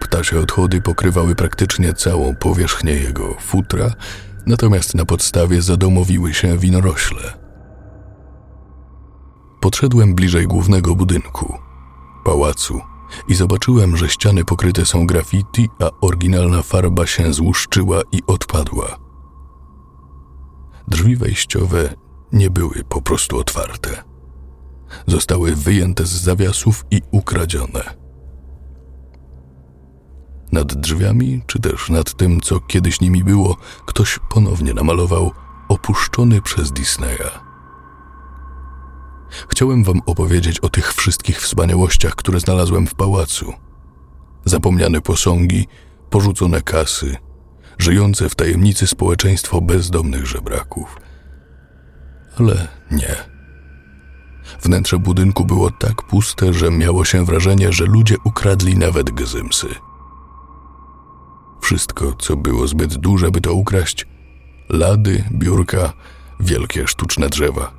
Ptasie 0.00 0.40
odchody 0.40 0.80
pokrywały 0.80 1.34
praktycznie 1.34 1.92
całą 1.92 2.36
powierzchnię 2.36 2.92
jego 2.92 3.34
futra, 3.40 3.90
natomiast 4.46 4.94
na 4.94 5.04
podstawie 5.04 5.62
zadomowiły 5.62 6.34
się 6.34 6.58
winorośle. 6.58 7.38
Podszedłem 9.60 10.14
bliżej 10.14 10.46
głównego 10.46 10.94
budynku, 10.94 11.58
pałacu, 12.24 12.80
i 13.28 13.34
zobaczyłem, 13.34 13.96
że 13.96 14.08
ściany 14.08 14.44
pokryte 14.44 14.86
są 14.86 15.06
graffiti, 15.06 15.68
a 15.80 15.90
oryginalna 16.00 16.62
farba 16.62 17.06
się 17.06 17.32
złuszczyła 17.32 18.00
i 18.12 18.22
odpadła. 18.26 18.98
Drzwi 20.88 21.16
wejściowe 21.16 21.94
nie 22.32 22.50
były 22.50 22.84
po 22.88 23.02
prostu 23.02 23.38
otwarte. 23.38 24.04
Zostały 25.06 25.54
wyjęte 25.54 26.06
z 26.06 26.10
zawiasów 26.10 26.84
i 26.90 27.02
ukradzione. 27.10 27.94
Nad 30.52 30.74
drzwiami, 30.74 31.42
czy 31.46 31.58
też 31.58 31.90
nad 31.90 32.14
tym, 32.14 32.40
co 32.40 32.60
kiedyś 32.60 33.00
nimi 33.00 33.24
było, 33.24 33.56
ktoś 33.86 34.18
ponownie 34.30 34.74
namalował 34.74 35.32
opuszczony 35.68 36.42
przez 36.42 36.72
Disneya. 36.72 37.30
Chciałem 39.48 39.84
wam 39.84 40.00
opowiedzieć 40.06 40.60
o 40.60 40.68
tych 40.68 40.94
wszystkich 40.94 41.40
wspaniałościach, 41.40 42.14
które 42.14 42.40
znalazłem 42.40 42.86
w 42.86 42.94
pałacu. 42.94 43.52
Zapomniane 44.44 45.00
posągi, 45.00 45.66
porzucone 46.10 46.62
kasy, 46.62 47.16
żyjące 47.78 48.28
w 48.28 48.34
tajemnicy 48.34 48.86
społeczeństwo 48.86 49.60
bezdomnych 49.60 50.26
żebraków. 50.26 50.96
Ale 52.38 52.68
nie. 52.90 53.16
Wnętrze 54.62 54.98
budynku 54.98 55.44
było 55.44 55.70
tak 55.70 56.02
puste, 56.02 56.52
że 56.52 56.70
miało 56.70 57.04
się 57.04 57.24
wrażenie, 57.24 57.72
że 57.72 57.84
ludzie 57.84 58.16
ukradli 58.24 58.76
nawet 58.76 59.10
gzymsy. 59.10 59.66
Wszystko, 61.60 62.12
co 62.12 62.36
było 62.36 62.66
zbyt 62.66 62.94
duże, 62.94 63.30
by 63.30 63.40
to 63.40 63.54
ukraść 63.54 64.06
lady, 64.68 65.24
biurka, 65.32 65.92
wielkie 66.40 66.86
sztuczne 66.86 67.28
drzewa 67.28 67.78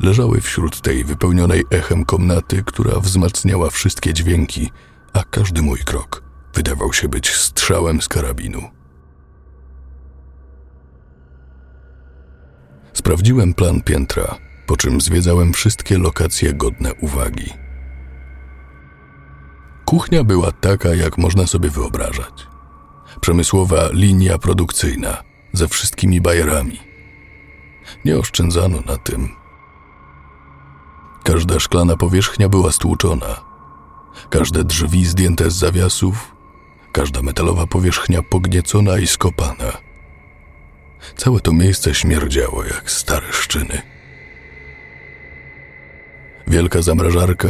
leżały 0.00 0.40
wśród 0.40 0.80
tej 0.80 1.04
wypełnionej 1.04 1.64
echem 1.70 2.04
komnaty, 2.04 2.62
która 2.66 3.00
wzmacniała 3.00 3.70
wszystkie 3.70 4.14
dźwięki, 4.14 4.70
a 5.12 5.24
każdy 5.24 5.62
mój 5.62 5.78
krok 5.78 6.22
wydawał 6.54 6.92
się 6.92 7.08
być 7.08 7.30
strzałem 7.30 8.02
z 8.02 8.08
karabinu. 8.08 8.77
Sprawdziłem 13.08 13.54
plan 13.54 13.82
piętra, 13.82 14.38
po 14.66 14.76
czym 14.76 15.00
zwiedzałem 15.00 15.52
wszystkie 15.52 15.98
lokacje 15.98 16.54
godne 16.54 16.94
uwagi. 16.94 17.52
Kuchnia 19.84 20.24
była 20.24 20.52
taka, 20.52 20.94
jak 20.94 21.18
można 21.18 21.46
sobie 21.46 21.70
wyobrażać. 21.70 22.46
Przemysłowa 23.20 23.88
linia 23.92 24.38
produkcyjna 24.38 25.22
ze 25.52 25.68
wszystkimi 25.68 26.20
bajerami. 26.20 26.80
Nie 28.04 28.18
oszczędzano 28.18 28.80
na 28.86 28.96
tym, 28.96 29.28
Każda 31.24 31.60
szklana 31.60 31.96
powierzchnia 31.96 32.48
była 32.48 32.72
stłuczona. 32.72 33.40
Każde 34.30 34.64
drzwi 34.64 35.06
zdjęte 35.06 35.50
z 35.50 35.54
zawiasów, 35.54 36.36
każda 36.92 37.22
metalowa 37.22 37.66
powierzchnia 37.66 38.22
pogniecona 38.22 38.98
i 38.98 39.06
skopana. 39.06 39.87
Całe 41.16 41.40
to 41.40 41.52
miejsce 41.52 41.94
śmierdziało 41.94 42.64
jak 42.64 42.90
stare 42.90 43.32
szczyny. 43.32 43.82
Wielka 46.46 46.82
zamrażarka, 46.82 47.48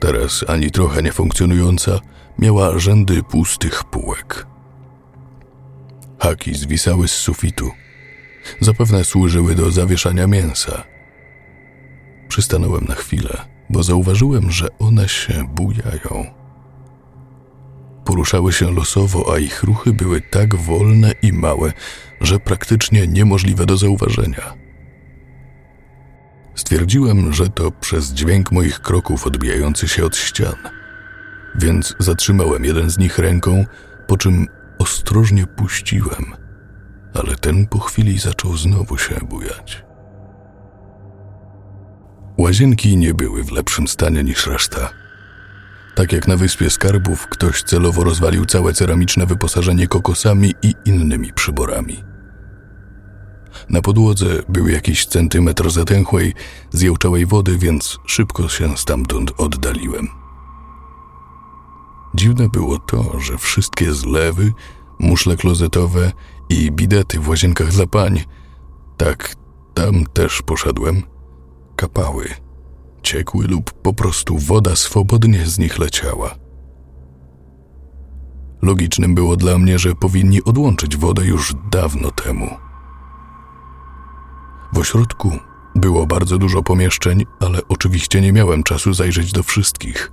teraz 0.00 0.44
ani 0.48 0.70
trochę 0.70 1.02
nie 1.02 1.12
funkcjonująca, 1.12 2.00
miała 2.38 2.78
rzędy 2.78 3.22
pustych 3.22 3.84
półek. 3.84 4.46
Haki 6.18 6.54
zwisały 6.54 7.08
z 7.08 7.12
sufitu. 7.12 7.70
Zapewne 8.60 9.04
służyły 9.04 9.54
do 9.54 9.70
zawieszania 9.70 10.26
mięsa– 10.26 10.82
Przystanąłem 12.28 12.84
na 12.84 12.94
chwilę, 12.94 13.38
bo 13.70 13.82
zauważyłem, 13.82 14.50
że 14.50 14.68
one 14.78 15.08
się 15.08 15.44
bujają. 15.54 16.45
Poruszały 18.06 18.52
się 18.52 18.72
losowo, 18.72 19.34
a 19.34 19.38
ich 19.38 19.62
ruchy 19.62 19.92
były 19.92 20.20
tak 20.20 20.54
wolne 20.56 21.12
i 21.22 21.32
małe, 21.32 21.72
że 22.20 22.38
praktycznie 22.38 23.06
niemożliwe 23.06 23.66
do 23.66 23.76
zauważenia. 23.76 24.54
Stwierdziłem, 26.54 27.32
że 27.32 27.48
to 27.48 27.70
przez 27.70 28.12
dźwięk 28.12 28.52
moich 28.52 28.80
kroków 28.80 29.26
odbijający 29.26 29.88
się 29.88 30.04
od 30.04 30.16
ścian, 30.16 30.54
więc 31.54 31.94
zatrzymałem 31.98 32.64
jeden 32.64 32.90
z 32.90 32.98
nich 32.98 33.18
ręką, 33.18 33.64
po 34.06 34.16
czym 34.16 34.46
ostrożnie 34.78 35.46
puściłem, 35.46 36.34
ale 37.14 37.36
ten 37.36 37.66
po 37.66 37.78
chwili 37.78 38.18
zaczął 38.18 38.56
znowu 38.56 38.98
się 38.98 39.14
bujać. 39.14 39.84
Łazienki 42.38 42.96
nie 42.96 43.14
były 43.14 43.44
w 43.44 43.52
lepszym 43.52 43.88
stanie 43.88 44.24
niż 44.24 44.46
reszta. 44.46 45.05
Tak 45.96 46.12
jak 46.12 46.28
na 46.28 46.36
Wyspie 46.36 46.70
Skarbów, 46.70 47.26
ktoś 47.26 47.62
celowo 47.62 48.04
rozwalił 48.04 48.46
całe 48.46 48.72
ceramiczne 48.72 49.26
wyposażenie 49.26 49.88
kokosami 49.88 50.54
i 50.62 50.74
innymi 50.84 51.32
przyborami. 51.32 52.04
Na 53.70 53.82
podłodze 53.82 54.26
był 54.48 54.68
jakiś 54.68 55.06
centymetr 55.06 55.70
zatęchłej, 55.70 56.34
zjełczałej 56.70 57.26
wody, 57.26 57.58
więc 57.58 57.98
szybko 58.06 58.48
się 58.48 58.76
stamtąd 58.76 59.32
oddaliłem. 59.38 60.08
Dziwne 62.14 62.48
było 62.48 62.78
to, 62.78 63.20
że 63.20 63.38
wszystkie 63.38 63.92
zlewy, 63.92 64.52
muszle 64.98 65.36
klozetowe 65.36 66.12
i 66.48 66.72
bidety 66.72 67.20
w 67.20 67.28
łazienkach 67.28 67.68
dla 67.68 67.86
pań, 67.86 68.24
tak 68.96 69.34
tam 69.74 70.06
też 70.06 70.42
poszedłem– 70.42 71.02
kapały, 71.76 72.28
ciekły 73.06 73.46
lub 73.46 73.72
po 73.72 73.92
prostu 73.92 74.38
woda 74.38 74.76
swobodnie 74.76 75.46
z 75.46 75.58
nich 75.58 75.78
leciała. 75.78 76.34
Logicznym 78.62 79.14
było 79.14 79.36
dla 79.36 79.58
mnie, 79.58 79.78
że 79.78 79.94
powinni 79.94 80.44
odłączyć 80.44 80.96
wodę 80.96 81.26
już 81.26 81.54
dawno 81.70 82.10
temu. 82.10 82.50
W 84.72 84.78
ośrodku 84.78 85.30
było 85.74 86.06
bardzo 86.06 86.38
dużo 86.38 86.62
pomieszczeń, 86.62 87.24
ale 87.40 87.58
oczywiście 87.68 88.20
nie 88.20 88.32
miałem 88.32 88.62
czasu 88.62 88.94
zajrzeć 88.94 89.32
do 89.32 89.42
wszystkich. 89.42 90.12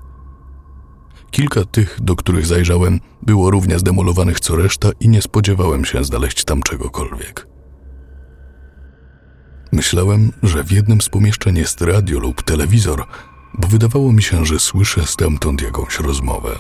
Kilka 1.32 1.66
tych, 1.66 1.98
do 2.02 2.16
których 2.16 2.46
zajrzałem, 2.46 3.00
było 3.22 3.52
równie 3.52 3.80
zdemolowanych 3.80 4.40
co 4.40 4.56
reszta 4.56 4.90
i 5.00 5.10
nie 5.10 5.22
spodziewałem 5.22 5.86
się 5.86 6.04
znaleźć 6.04 6.44
tam 6.44 6.62
czegokolwiek. 6.62 7.53
Myślałem, 9.74 10.32
że 10.44 10.64
w 10.64 10.72
jednym 10.72 11.02
z 11.02 11.10
pomieszczeń 11.10 11.58
jest 11.58 11.82
radio 11.82 12.20
lub 12.20 12.44
telewizor, 12.44 13.06
bo 13.54 13.68
wydawało 13.68 14.14
mi 14.14 14.24
się, 14.24 14.46
że 14.46 14.60
słyszę 14.60 15.06
stamtąd 15.06 15.62
jakąś 15.62 16.00
rozmowę. 16.00 16.60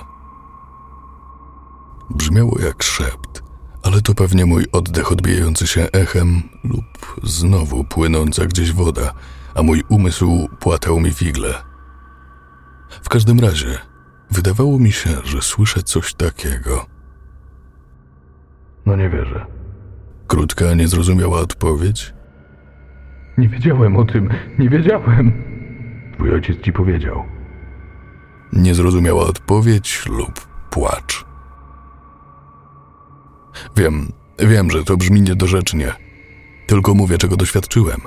Brzmiało 2.09 2.59
jak 2.59 2.83
szept, 2.83 3.43
ale 3.83 4.01
to 4.01 4.13
pewnie 4.15 4.45
mój 4.45 4.65
oddech 4.71 5.11
odbijający 5.11 5.67
się 5.67 5.87
echem 5.91 6.43
lub 6.63 6.85
znowu 7.23 7.83
płynąca 7.83 8.45
gdzieś 8.45 8.71
woda, 8.71 9.13
a 9.55 9.63
mój 9.63 9.83
umysł 9.89 10.49
płatał 10.59 10.99
mi 10.99 11.11
figle, 11.11 11.53
W 13.03 13.09
każdym 13.09 13.39
razie, 13.39 13.77
wydawało 14.31 14.79
mi 14.79 14.91
się, 14.91 15.09
że 15.23 15.41
słyszę 15.41 15.83
coś 15.83 16.13
takiego. 16.13 16.85
No 18.85 18.95
nie 18.95 19.09
wierzę. 19.09 19.45
Krótka, 20.27 20.73
niezrozumiała 20.73 21.39
odpowiedź. 21.39 22.13
Nie 23.37 23.49
wiedziałem 23.49 23.97
o 23.97 24.05
tym, 24.05 24.29
nie 24.59 24.69
wiedziałem. 24.69 25.31
Twój 26.13 26.33
ojciec 26.33 26.61
ci 26.61 26.73
powiedział. 26.73 27.25
Niezrozumiała 28.53 29.23
odpowiedź 29.25 30.05
lub 30.09 30.47
płacz. 30.69 31.25
Wiem, 33.77 34.11
wiem, 34.39 34.71
że 34.71 34.83
to 34.83 34.97
brzmi 34.97 35.21
niedorzecznie. 35.21 35.93
Tylko 36.67 36.93
mówię, 36.93 37.17
czego 37.17 37.37
doświadczyłem. 37.37 38.01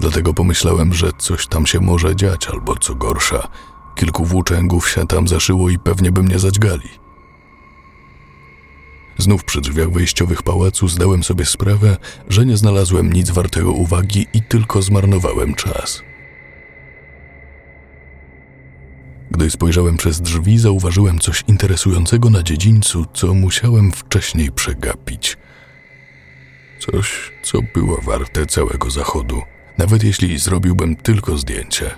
Dlatego 0.00 0.34
pomyślałem, 0.34 0.94
że 0.94 1.10
coś 1.18 1.46
tam 1.46 1.66
się 1.66 1.80
może 1.80 2.16
dziać, 2.16 2.48
albo 2.48 2.76
co 2.76 2.94
gorsza, 2.94 3.48
kilku 3.94 4.24
włóczęgów 4.24 4.88
się 4.88 5.06
tam 5.06 5.28
zaszyło 5.28 5.70
i 5.70 5.78
pewnie 5.78 6.12
by 6.12 6.22
mnie 6.22 6.38
zadźgali. 6.38 7.03
Znów 9.18 9.44
przy 9.44 9.60
drzwiach 9.60 9.90
wejściowych 9.90 10.42
pałacu 10.42 10.88
zdałem 10.88 11.24
sobie 11.24 11.44
sprawę, 11.44 11.96
że 12.28 12.46
nie 12.46 12.56
znalazłem 12.56 13.12
nic 13.12 13.30
wartego 13.30 13.72
uwagi 13.72 14.26
i 14.34 14.42
tylko 14.42 14.82
zmarnowałem 14.82 15.54
czas. 15.54 16.02
Gdy 19.30 19.50
spojrzałem 19.50 19.96
przez 19.96 20.20
drzwi, 20.20 20.58
zauważyłem 20.58 21.18
coś 21.18 21.44
interesującego 21.46 22.30
na 22.30 22.42
dziedzińcu, 22.42 23.06
co 23.14 23.34
musiałem 23.34 23.92
wcześniej 23.92 24.52
przegapić. 24.52 25.36
Coś, 26.78 27.32
co 27.42 27.58
było 27.74 28.00
warte 28.00 28.46
całego 28.46 28.90
zachodu, 28.90 29.42
nawet 29.78 30.04
jeśli 30.04 30.38
zrobiłbym 30.38 30.96
tylko 30.96 31.38
zdjęcie. 31.38 31.90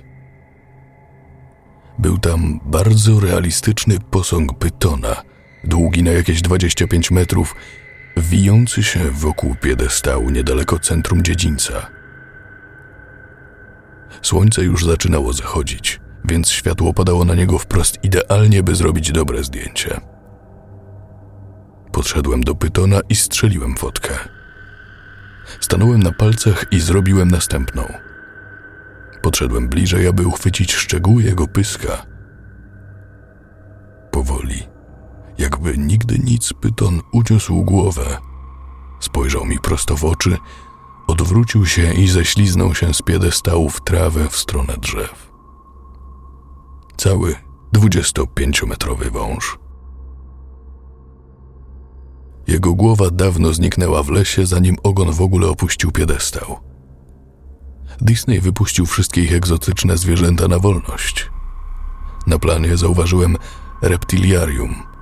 Był 1.98 2.18
tam 2.18 2.60
bardzo 2.64 3.20
realistyczny 3.20 3.98
posąg 4.10 4.58
pytona, 4.58 5.22
długi 5.66 6.02
na 6.02 6.10
jakieś 6.10 6.42
25 6.42 7.10
metrów, 7.10 7.54
wijący 8.16 8.82
się 8.82 9.10
wokół 9.10 9.54
piedestału 9.54 10.30
niedaleko 10.30 10.78
centrum 10.78 11.22
dziedzińca. 11.22 11.86
Słońce 14.22 14.62
już 14.62 14.84
zaczynało 14.84 15.32
zachodzić, 15.32 16.00
więc 16.24 16.50
światło 16.50 16.92
padało 16.92 17.24
na 17.24 17.34
niego 17.34 17.58
wprost 17.58 18.04
idealnie, 18.04 18.62
by 18.62 18.74
zrobić 18.74 19.12
dobre 19.12 19.44
zdjęcie. 19.44 20.00
Podszedłem 21.92 22.40
do 22.40 22.54
pytona 22.54 23.00
i 23.08 23.14
strzeliłem 23.14 23.76
fotkę. 23.76 24.14
Stanąłem 25.60 26.02
na 26.02 26.12
palcach 26.12 26.64
i 26.70 26.80
zrobiłem 26.80 27.30
następną. 27.30 27.82
Podszedłem 29.22 29.68
bliżej, 29.68 30.06
aby 30.06 30.26
uchwycić 30.26 30.74
szczegóły 30.74 31.22
jego 31.22 31.46
pyska. 31.46 32.06
Powoli, 34.10 34.68
jakby 35.38 35.78
nigdy 35.78 36.18
nic, 36.18 36.52
pyton 36.52 37.00
uniósł 37.12 37.62
głowę. 37.62 38.18
Spojrzał 39.00 39.44
mi 39.44 39.58
prosto 39.58 39.96
w 39.96 40.04
oczy, 40.04 40.38
odwrócił 41.06 41.66
się 41.66 41.94
i 41.94 42.08
ześliznął 42.08 42.74
się 42.74 42.94
z 42.94 43.02
piedestału 43.02 43.70
w 43.70 43.80
trawę 43.80 44.28
w 44.30 44.36
stronę 44.36 44.76
drzew. 44.80 45.32
Cały 46.96 47.34
25-metrowy 47.74 49.10
wąż. 49.10 49.58
Jego 52.46 52.74
głowa 52.74 53.10
dawno 53.10 53.52
zniknęła 53.52 54.02
w 54.02 54.08
lesie, 54.08 54.46
zanim 54.46 54.76
ogon 54.82 55.12
w 55.12 55.20
ogóle 55.20 55.48
opuścił 55.48 55.92
piedestał. 55.92 56.60
Disney 58.00 58.40
wypuścił 58.40 58.86
wszystkie 58.86 59.22
ich 59.22 59.32
egzotyczne 59.32 59.96
zwierzęta 59.96 60.48
na 60.48 60.58
wolność. 60.58 61.30
Na 62.26 62.38
planie 62.38 62.76
zauważyłem 62.76 63.36
reptiliarium. 63.82 64.95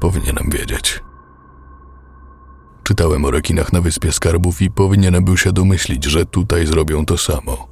Powinienem 0.00 0.50
wiedzieć. 0.50 1.04
Czytałem 2.82 3.24
o 3.24 3.30
rekinach 3.30 3.72
na 3.72 3.80
Wyspie 3.80 4.12
Skarbów 4.12 4.62
i 4.62 4.70
powinienem 4.70 5.24
był 5.24 5.36
się 5.36 5.52
domyślić, 5.52 6.04
że 6.04 6.26
tutaj 6.26 6.66
zrobią 6.66 7.06
to 7.06 7.18
samo. 7.18 7.68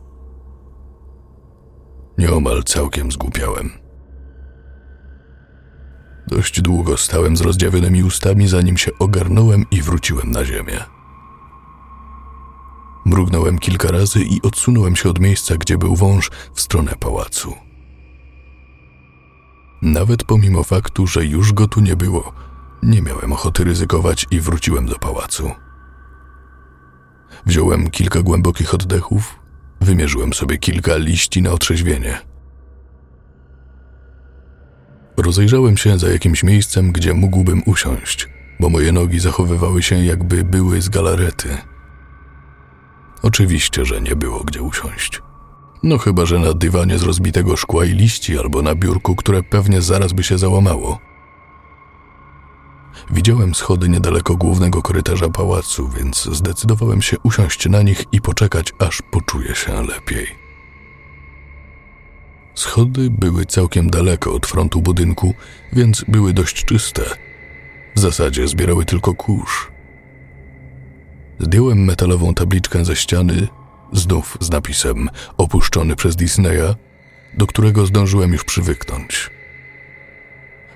Nieomal 2.18 2.62
całkiem 2.64 3.12
zgłupiałem. 3.12 3.70
Dość 6.26 6.61
długo 6.61 6.96
stałem 6.96 7.37
z 7.37 7.40
rozdziawionymi 7.40 8.04
ustami, 8.04 8.48
zanim 8.48 8.76
się 8.76 8.90
ogarnąłem 8.98 9.64
i 9.70 9.82
wróciłem 9.82 10.30
na 10.30 10.44
ziemię. 10.44 10.85
Mrugnąłem 13.04 13.58
kilka 13.58 13.90
razy 13.90 14.22
i 14.22 14.42
odsunąłem 14.42 14.96
się 14.96 15.11
od 15.11 15.18
miejsca, 15.18 15.56
gdzie 15.56 15.78
był 15.78 15.96
wąż, 15.96 16.30
w 16.54 16.61
stronę 16.61 16.92
pałacu. 17.00 17.54
Nawet 19.82 20.24
pomimo 20.24 20.64
faktu, 20.64 21.06
że 21.06 21.24
już 21.24 21.52
go 21.52 21.68
tu 21.68 21.80
nie 21.80 21.96
było, 21.96 22.32
nie 22.82 23.02
miałem 23.02 23.32
ochoty 23.32 23.64
ryzykować 23.64 24.26
i 24.30 24.40
wróciłem 24.40 24.86
do 24.86 24.98
pałacu. 24.98 25.50
Wziąłem 27.46 27.90
kilka 27.90 28.22
głębokich 28.22 28.74
oddechów, 28.74 29.38
wymierzyłem 29.80 30.34
sobie 30.34 30.58
kilka 30.58 30.96
liści 30.96 31.42
na 31.42 31.50
otrzeźwienie. 31.50 32.18
Rozejrzałem 35.16 35.76
się 35.76 35.98
za 35.98 36.08
jakimś 36.08 36.42
miejscem, 36.42 36.92
gdzie 36.92 37.14
mógłbym 37.14 37.62
usiąść, 37.66 38.28
bo 38.60 38.68
moje 38.68 38.92
nogi 38.92 39.20
zachowywały 39.20 39.82
się 39.82 40.04
jakby 40.04 40.44
były 40.44 40.82
z 40.82 40.88
galarety. 40.88 41.58
Oczywiście, 43.22 43.84
że 43.84 44.00
nie 44.00 44.16
było 44.16 44.44
gdzie 44.44 44.62
usiąść. 44.62 45.22
No 45.82 45.98
chyba, 45.98 46.26
że 46.26 46.38
na 46.38 46.54
dywanie 46.54 46.98
z 46.98 47.02
rozbitego 47.02 47.56
szkła 47.56 47.84
i 47.84 47.92
liści 47.92 48.38
albo 48.38 48.62
na 48.62 48.74
biurku, 48.74 49.16
które 49.16 49.42
pewnie 49.42 49.82
zaraz 49.82 50.12
by 50.12 50.22
się 50.22 50.38
załamało. 50.38 50.98
Widziałem 53.10 53.54
schody 53.54 53.88
niedaleko 53.88 54.36
głównego 54.36 54.82
korytarza 54.82 55.28
pałacu, 55.28 55.88
więc 55.88 56.24
zdecydowałem 56.24 57.02
się 57.02 57.16
usiąść 57.22 57.68
na 57.68 57.82
nich 57.82 58.04
i 58.12 58.20
poczekać, 58.20 58.72
aż 58.78 59.02
poczuję 59.10 59.54
się 59.54 59.82
lepiej. 59.82 60.26
Schody 62.54 63.10
były 63.10 63.46
całkiem 63.46 63.90
daleko 63.90 64.34
od 64.34 64.46
frontu 64.46 64.82
budynku, 64.82 65.34
więc 65.72 66.04
były 66.08 66.32
dość 66.32 66.64
czyste. 66.64 67.02
W 67.96 68.00
zasadzie 68.00 68.48
zbierały 68.48 68.84
tylko 68.84 69.14
kurz. 69.14 69.70
Zdjąłem 71.38 71.84
metalową 71.84 72.34
tabliczkę 72.34 72.84
ze 72.84 72.96
ściany, 72.96 73.48
znów 73.92 74.38
z 74.40 74.50
napisem 74.50 75.11
opuszczony 75.37 75.96
przez 75.96 76.16
Disneya, 76.16 76.74
do 77.35 77.46
którego 77.46 77.87
zdążyłem 77.87 78.33
już 78.33 78.44
przywyknąć. 78.44 79.31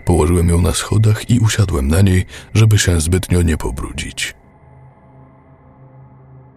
Położyłem 0.05 0.49
ją 0.49 0.61
na 0.61 0.73
schodach 0.73 1.31
i 1.31 1.39
usiadłem 1.39 1.89
na 1.89 2.01
niej, 2.01 2.27
żeby 2.55 2.79
się 2.79 3.01
zbytnio 3.01 3.43
nie 3.43 3.57
pobrudzić. 3.57 4.35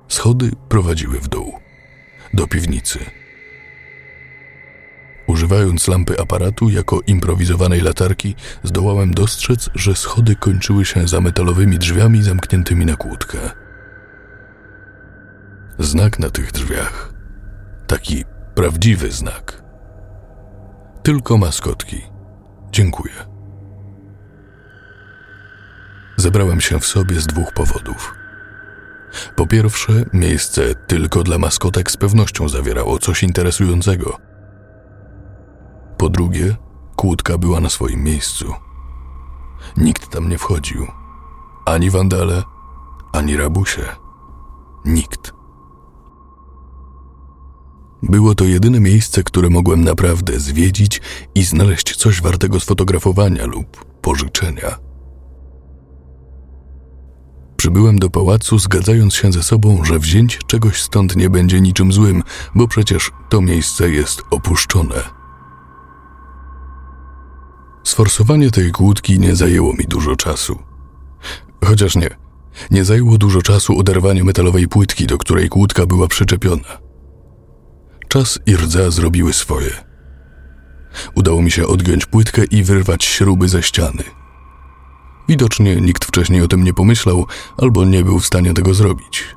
Schody 0.08 0.52
prowadziły 0.70 1.20
w 1.20 1.28
dół, 1.28 1.60
do 2.34 2.48
piwnicy. 2.48 3.00
Używając 5.28 5.88
lampy 5.88 6.20
aparatu 6.20 6.70
jako 6.70 7.02
improwizowanej 7.08 7.82
latarki, 7.82 8.36
zdołałem 8.64 9.14
dostrzec, 9.14 9.70
że 9.76 9.96
schody 9.96 10.36
kończyły 10.36 10.86
się 10.86 11.08
za 11.08 11.22
metalowymi 11.22 11.80
drzwiami 11.80 12.24
zamkniętymi 12.24 12.86
na 12.86 12.96
kłódkę. 12.96 13.38
Znak 15.80 16.20
na 16.20 16.30
tych 16.30 16.52
drzwiach. 16.52 17.14
Taki 17.88 18.24
prawdziwy 18.56 19.12
znak. 19.12 19.64
Tylko 21.04 21.38
maskotki. 21.38 22.02
Dziękuję. 22.72 23.14
Zebrałem 26.18 26.62
się 26.62 26.80
w 26.80 26.86
sobie 26.86 27.20
z 27.20 27.28
dwóch 27.28 27.54
powodów. 27.54 28.14
Po 29.36 29.48
pierwsze, 29.48 29.94
miejsce 30.14 30.76
tylko 30.76 31.24
dla 31.24 31.38
maskotek 31.38 31.92
z 31.92 31.98
pewnością 31.98 32.50
zawierało 32.50 33.00
coś 33.00 33.24
interesującego. 33.24 34.18
Po 35.98 36.10
drugie, 36.10 36.56
kłódka 36.96 37.38
była 37.38 37.60
na 37.60 37.70
swoim 37.70 38.04
miejscu. 38.04 38.54
Nikt 39.78 40.10
tam 40.10 40.30
nie 40.30 40.38
wchodził. 40.38 40.88
Ani 41.66 41.90
wandale, 41.90 42.44
ani 43.14 43.38
rabusie. 43.38 43.84
Nikt. 44.86 45.39
Było 48.04 48.36
to 48.36 48.46
jedyne 48.46 48.80
miejsce, 48.80 49.24
które 49.24 49.50
mogłem 49.50 49.84
naprawdę 49.84 50.40
zwiedzić 50.40 51.02
i 51.36 51.44
znaleźć 51.44 51.96
coś 51.96 52.22
wartego 52.22 52.60
sfotografowania 52.60 53.46
lub 53.46 53.86
pożyczenia. 54.02 54.80
Przybyłem 57.58 58.00
do 58.00 58.10
pałacu, 58.10 58.60
zgadzając 58.60 59.16
się 59.16 59.32
ze 59.32 59.44
sobą, 59.44 59.84
że 59.84 60.00
wzięcie 60.00 60.40
czegoś 60.48 60.82
stąd 60.82 61.16
nie 61.16 61.30
będzie 61.30 61.62
niczym 61.62 61.92
złym, 61.92 62.24
bo 62.56 62.68
przecież 62.68 63.12
to 63.30 63.42
miejsce 63.42 63.90
jest 63.90 64.22
opuszczone. 64.32 65.04
Sforsowanie 67.84 68.52
tej 68.52 68.72
kłódki 68.72 69.20
nie 69.20 69.36
zajęło 69.36 69.74
mi 69.74 69.86
dużo 69.86 70.16
czasu. 70.16 70.60
Chociaż 71.66 71.96
nie, 71.96 72.10
nie 72.72 72.86
zajęło 72.86 73.18
dużo 73.18 73.42
czasu 73.42 73.80
oderwanie 73.80 74.24
metalowej 74.24 74.68
płytki, 74.68 75.08
do 75.08 75.18
której 75.18 75.50
kłódka 75.50 75.86
była 75.86 76.08
przyczepiona. 76.08 76.89
Czas 78.10 78.40
i 78.46 78.56
rdza 78.56 78.92
zrobiły 78.92 79.34
swoje. 79.34 79.72
Udało 81.16 81.42
mi 81.42 81.52
się 81.52 81.68
odgiąć 81.68 82.06
płytkę 82.06 82.44
i 82.44 82.64
wyrwać 82.64 83.06
śruby 83.06 83.48
ze 83.50 83.64
ściany. 83.64 84.04
Widocznie 85.28 85.76
nikt 85.76 86.06
wcześniej 86.06 86.42
o 86.42 86.48
tym 86.48 86.64
nie 86.64 86.74
pomyślał 86.74 87.26
albo 87.58 87.86
nie 87.86 88.04
był 88.04 88.20
w 88.20 88.26
stanie 88.26 88.54
tego 88.54 88.74
zrobić. 88.74 89.36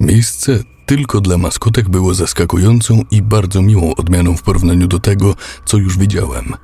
Miejsce 0.00 0.58
tylko 0.86 1.20
dla 1.20 1.38
maskotek 1.38 1.88
było 1.88 2.14
zaskakującą 2.14 3.02
i 3.10 3.22
bardzo 3.22 3.62
miłą 3.62 3.94
odmianą 3.94 4.36
w 4.36 4.42
porównaniu 4.42 4.86
do 4.86 4.98
tego, 4.98 5.34
co 5.64 5.76
już 5.76 5.98
widziałem. 5.98 6.54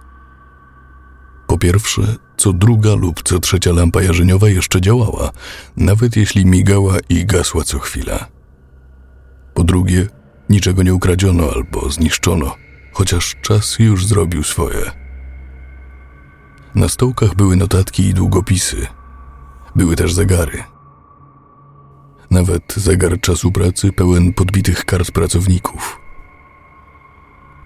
Po 1.47 1.59
pierwsze, 1.59 2.17
co 2.37 2.53
druga 2.53 2.95
lub 2.95 3.23
co 3.23 3.39
trzecia 3.39 3.73
lampa 3.73 4.03
jarzeniowa 4.03 4.49
jeszcze 4.49 4.81
działała, 4.81 5.31
nawet 5.77 6.17
jeśli 6.17 6.47
migała 6.47 6.97
i 7.09 7.27
gasła 7.27 7.65
co 7.65 7.79
chwila. 7.79 8.36
Po 9.57 9.65
drugie, 9.65 10.07
niczego 10.51 10.83
nie 10.83 10.95
ukradziono 10.95 11.45
albo 11.55 11.91
zniszczono, 11.91 12.57
chociaż 12.93 13.37
czas 13.43 13.79
już 13.79 14.07
zrobił 14.07 14.43
swoje. 14.43 14.91
Na 16.75 16.89
stołkach 16.89 17.35
były 17.35 17.57
notatki 17.57 18.03
i 18.03 18.15
długopisy. 18.15 18.87
Były 19.77 19.97
też 19.97 20.15
zegary– 20.15 20.65
nawet 22.31 22.75
zegar 22.77 23.21
czasu 23.21 23.53
pracy 23.53 23.93
pełen 23.93 24.33
podbitych 24.33 24.85
kart 24.85 25.11
pracowników. 25.11 26.01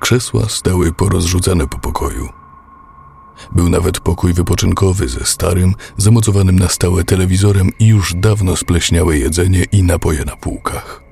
Krzesła 0.00 0.48
stały 0.48 0.92
porozrzucane 0.92 1.66
po 1.66 1.78
pokoju. 1.78 2.28
Był 3.52 3.68
nawet 3.68 4.00
pokój 4.00 4.32
wypoczynkowy 4.32 5.08
ze 5.08 5.24
starym, 5.24 5.74
zamocowanym 5.96 6.58
na 6.58 6.68
stałe 6.68 7.04
telewizorem 7.04 7.70
i 7.78 7.86
już 7.86 8.14
dawno 8.14 8.56
spleśniałe 8.56 9.18
jedzenie 9.18 9.64
i 9.72 9.82
napoje 9.82 10.24
na 10.24 10.36
półkach. 10.36 11.09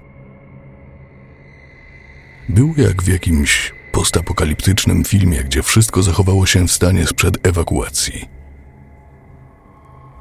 Był 2.49 2.75
jak 2.77 3.03
w 3.03 3.09
jakimś 3.09 3.75
postapokaliptycznym 3.93 5.05
filmie, 5.05 5.45
gdzie 5.45 5.63
wszystko 5.63 6.03
zachowało 6.03 6.47
się 6.47 6.67
w 6.67 6.73
stanie 6.73 7.07
sprzed 7.07 7.47
ewakuacji. 7.47 8.29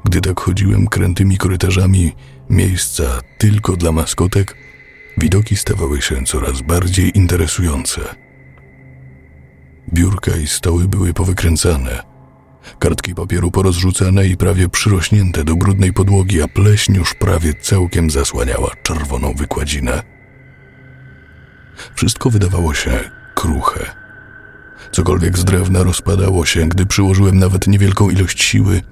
Gdy 0.04 0.20
tak 0.20 0.40
chodziłem 0.40 0.86
krętymi 0.86 1.38
korytarzami 1.38 2.12
miejsca 2.50 3.04
tylko 3.38 3.76
dla 3.76 3.92
maskotek, 3.92 4.56
widoki 5.18 5.56
stawały 5.56 6.02
się 6.02 6.24
coraz 6.24 6.60
bardziej 6.62 7.18
interesujące. 7.18 8.00
Biurka 9.94 10.36
i 10.36 10.46
stoły 10.46 10.88
były 10.88 11.14
powykręcane, 11.14 12.02
kartki 12.78 13.14
papieru 13.14 13.50
porozrzucane 13.50 14.26
i 14.26 14.36
prawie 14.36 14.68
przyrośnięte 14.68 15.44
do 15.44 15.56
brudnej 15.56 15.92
podłogi, 15.92 16.42
a 16.42 16.48
pleśń 16.48 16.94
już 16.94 17.14
prawie 17.14 17.54
całkiem 17.54 18.10
zasłaniała 18.10 18.70
czerwoną 18.82 19.34
wykładzinę. 19.34 20.17
Wszystko 21.94 22.30
wydawało 22.30 22.74
się 22.74 23.10
kruche. 23.34 23.86
Cokolwiek 24.92 25.38
z 25.38 25.44
drewna 25.44 25.82
rozpadało 25.82 26.46
się, 26.46 26.66
gdy 26.68 26.86
przyłożyłem 26.86 27.38
nawet 27.38 27.66
niewielką 27.66 28.10
ilość 28.10 28.42
siły– 28.42 28.82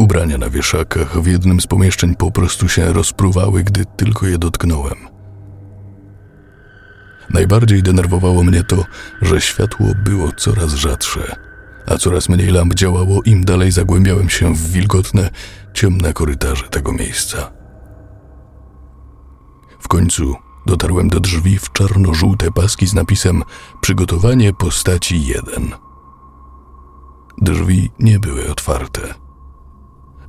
Ubrania 0.00 0.38
na 0.38 0.50
wieszakach 0.50 1.22
w 1.22 1.26
jednym 1.26 1.60
z 1.60 1.66
pomieszczeń 1.66 2.16
po 2.16 2.30
prostu 2.30 2.68
się 2.68 2.92
rozpruwały, 2.92 3.64
gdy 3.64 3.84
tylko 3.96 4.26
je 4.26 4.38
dotknąłem. 4.38 4.94
Najbardziej 7.30 7.82
denerwowało 7.82 8.42
mnie 8.42 8.64
to, 8.64 8.84
że 9.22 9.40
światło 9.40 9.86
było 10.04 10.32
coraz 10.32 10.74
rzadsze, 10.74 11.36
a 11.86 11.98
coraz 11.98 12.28
mniej 12.28 12.46
lamp 12.46 12.74
działało, 12.74 13.22
im 13.22 13.44
dalej 13.44 13.70
zagłębiałem 13.70 14.28
się 14.30 14.54
w 14.54 14.70
wilgotne, 14.72 15.30
ciemne 15.74 16.12
korytarze 16.12 16.68
tego 16.68 16.92
miejsca. 16.92 17.52
W 19.80 19.88
końcu 19.88 20.36
dotarłem 20.70 21.08
do 21.08 21.20
drzwi 21.20 21.58
w 21.58 21.72
czarno-żółte 21.72 22.50
paski 22.50 22.86
z 22.86 22.94
napisem 22.94 23.42
Przygotowanie 23.80 24.52
postaci 24.52 25.26
1. 25.26 25.70
Drzwi 27.38 27.90
nie 27.98 28.18
były 28.18 28.50
otwarte. 28.50 29.14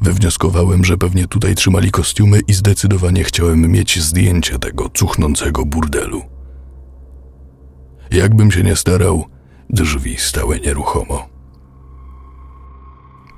Wywnioskowałem, 0.01 0.85
że 0.85 0.97
pewnie 0.97 1.27
tutaj 1.27 1.55
trzymali 1.55 1.91
kostiumy 1.91 2.39
i 2.47 2.53
zdecydowanie 2.53 3.23
chciałem 3.23 3.71
mieć 3.71 4.01
zdjęcie 4.01 4.59
tego 4.59 4.89
cuchnącego 4.89 5.65
burdelu. 5.65 6.21
Jakbym 8.11 8.51
się 8.51 8.63
nie 8.63 8.75
starał, 8.75 9.25
drzwi 9.69 10.17
stały 10.17 10.59
nieruchomo. 10.59 11.29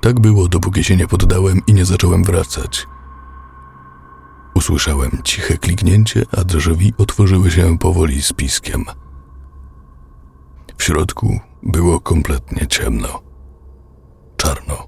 Tak 0.00 0.20
było, 0.20 0.48
dopóki 0.48 0.84
się 0.84 0.96
nie 0.96 1.06
poddałem 1.06 1.60
i 1.66 1.74
nie 1.74 1.84
zacząłem 1.84 2.24
wracać. 2.24 2.86
Usłyszałem 4.54 5.10
ciche 5.24 5.58
kliknięcie, 5.58 6.22
a 6.36 6.44
drzwi 6.44 6.92
otworzyły 6.98 7.50
się 7.50 7.78
powoli 7.78 8.22
z 8.22 8.32
piskiem. 8.32 8.84
W 10.78 10.82
środku 10.82 11.40
było 11.62 12.00
kompletnie 12.00 12.66
ciemno. 12.66 13.22
Czarno. 14.36 14.86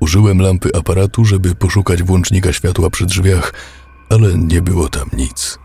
Użyłem 0.00 0.40
lampy 0.40 0.70
aparatu, 0.78 1.24
żeby 1.24 1.54
poszukać 1.54 2.02
włącznika 2.02 2.52
światła 2.52 2.90
przy 2.90 3.06
drzwiach, 3.06 3.52
ale 4.10 4.38
nie 4.38 4.62
było 4.62 4.88
tam 4.88 5.08
nic. 5.12 5.58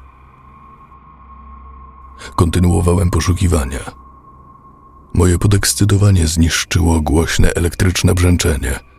Kontynuowałem 2.35 3.09
poszukiwania. 3.09 3.79
Moje 5.13 5.39
podekscytowanie 5.39 6.27
zniszczyło 6.27 7.01
głośne 7.01 7.53
elektryczne 7.53 8.13
brzęczenie. 8.13 8.92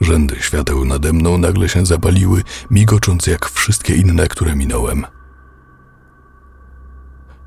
Rzędy 0.00 0.36
świateł 0.40 0.84
nade 0.84 1.12
mną 1.12 1.38
nagle 1.38 1.68
się 1.68 1.86
zapaliły, 1.86 2.42
migocząc 2.70 3.26
jak 3.26 3.50
wszystkie 3.50 3.94
inne, 3.94 4.28
które 4.28 4.56
minąłem. 4.56 5.06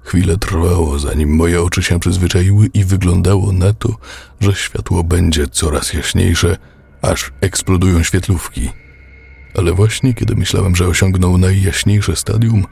Chwilę 0.03 0.37
trwało, 0.37 0.99
zanim 0.99 1.35
moje 1.35 1.61
oczy 1.61 1.83
się 1.83 1.99
przyzwyczaiły 1.99 2.67
i 2.73 2.85
wyglądało 2.85 3.51
na 3.51 3.73
to, 3.73 3.89
że 4.39 4.53
światło 4.55 5.03
będzie 5.03 5.47
coraz 5.47 5.93
jaśniejsze, 5.93 6.57
aż 7.01 7.31
eksplodują 7.41 8.03
świetlówki. 8.03 8.69
Ale 9.57 9.73
właśnie 9.73 10.13
kiedy 10.13 10.35
myślałem, 10.35 10.75
że 10.75 10.87
osiągnął 10.87 11.37
najjaśniejsze 11.37 12.15
stadium, 12.15 12.65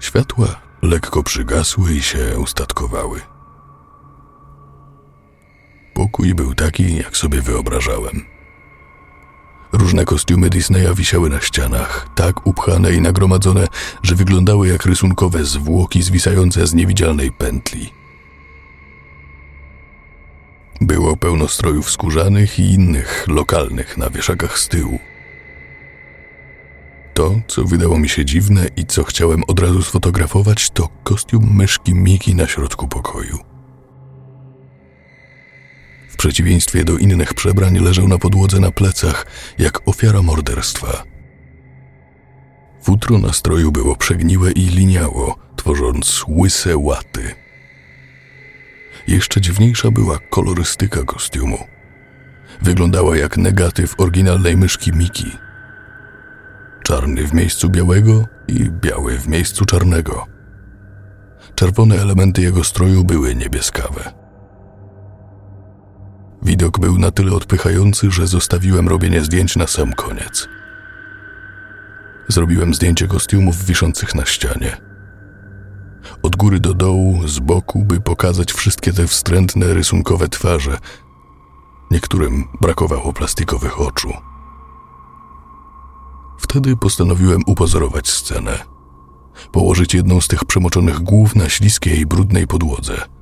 światła 0.00 0.46
lekko 0.82 1.22
przygasły 1.22 1.94
i 1.94 2.02
się 2.02 2.38
ustatkowały. 2.38 3.20
Pokój 5.94 6.34
był 6.34 6.54
taki, 6.54 6.96
jak 6.96 7.16
sobie 7.16 7.42
wyobrażałem. 7.42 8.39
Różne 9.72 10.04
kostiumy 10.04 10.50
Disneya 10.50 10.94
wisiały 10.94 11.30
na 11.30 11.40
ścianach, 11.40 12.08
tak 12.14 12.46
upchane 12.46 12.92
i 12.92 13.00
nagromadzone, 13.00 13.66
że 14.02 14.14
wyglądały 14.14 14.68
jak 14.68 14.86
rysunkowe 14.86 15.44
zwłoki 15.44 16.02
zwisające 16.02 16.66
z 16.66 16.74
niewidzialnej 16.74 17.32
pętli. 17.32 17.90
Było 20.80 21.16
pełno 21.16 21.48
strojów 21.48 21.90
skórzanych 21.90 22.58
i 22.58 22.72
innych 22.72 23.24
lokalnych 23.28 23.96
na 23.96 24.10
wieszakach 24.10 24.58
z 24.58 24.68
tyłu. 24.68 24.98
To, 27.14 27.40
co 27.46 27.64
wydało 27.64 27.98
mi 27.98 28.08
się 28.08 28.24
dziwne 28.24 28.66
i 28.76 28.86
co 28.86 29.04
chciałem 29.04 29.44
od 29.44 29.60
razu 29.60 29.82
sfotografować, 29.82 30.70
to 30.70 30.88
kostium 31.04 31.56
myszki 31.56 31.94
Miki 31.94 32.34
na 32.34 32.46
środku 32.46 32.88
pokoju 32.88 33.49
przeciwieństwie 36.16 36.84
do 36.84 36.98
innych 36.98 37.34
przebrań 37.34 37.78
leżał 37.78 38.08
na 38.08 38.18
podłodze 38.18 38.60
na 38.60 38.70
plecach, 38.70 39.26
jak 39.58 39.88
ofiara 39.88 40.22
morderstwa. 40.22 41.02
Futro 42.82 43.18
na 43.18 43.32
stroju 43.32 43.72
było 43.72 43.96
przegniłe 43.96 44.52
i 44.52 44.60
liniało, 44.60 45.36
tworząc 45.56 46.24
łyse 46.28 46.76
łaty. 46.76 47.34
Jeszcze 49.06 49.40
dziwniejsza 49.40 49.90
była 49.90 50.18
kolorystyka 50.18 51.04
kostiumu. 51.04 51.58
Wyglądała 52.62 53.16
jak 53.16 53.36
negatyw 53.36 54.00
oryginalnej 54.00 54.56
myszki 54.56 54.92
Miki. 54.92 55.36
Czarny 56.82 57.26
w 57.26 57.34
miejscu 57.34 57.68
białego 57.68 58.26
i 58.48 58.70
biały 58.70 59.18
w 59.18 59.28
miejscu 59.28 59.64
czarnego. 59.64 60.26
Czerwone 61.54 61.96
elementy 61.96 62.42
jego 62.42 62.64
stroju 62.64 63.04
były 63.04 63.34
niebieskawe. 63.34 64.19
Widok 66.50 66.78
był 66.78 66.98
na 66.98 67.10
tyle 67.10 67.32
odpychający, 67.32 68.10
że 68.10 68.26
zostawiłem 68.26 68.88
robienie 68.88 69.24
zdjęć 69.24 69.56
na 69.56 69.66
sam 69.66 69.92
koniec. 69.92 70.48
Zrobiłem 72.28 72.74
zdjęcie 72.74 73.08
kostiumów 73.08 73.64
wiszących 73.64 74.14
na 74.14 74.26
ścianie. 74.26 74.76
Od 76.22 76.36
góry 76.36 76.60
do 76.60 76.74
dołu, 76.74 77.28
z 77.28 77.38
boku, 77.38 77.84
by 77.84 78.00
pokazać 78.00 78.52
wszystkie 78.52 78.92
te 78.92 79.06
wstrętne, 79.06 79.74
rysunkowe 79.74 80.28
twarze. 80.28 80.78
Niektórym 81.90 82.44
brakowało 82.60 83.12
plastikowych 83.12 83.80
oczu. 83.80 84.12
Wtedy 86.38 86.76
postanowiłem 86.76 87.40
upozorować 87.46 88.08
scenę. 88.08 88.58
Położyć 89.52 89.94
jedną 89.94 90.20
z 90.20 90.28
tych 90.28 90.44
przemoczonych 90.44 91.00
głów 91.00 91.36
na 91.36 91.48
śliskiej, 91.48 92.06
brudnej 92.06 92.46
podłodze– 92.46 93.02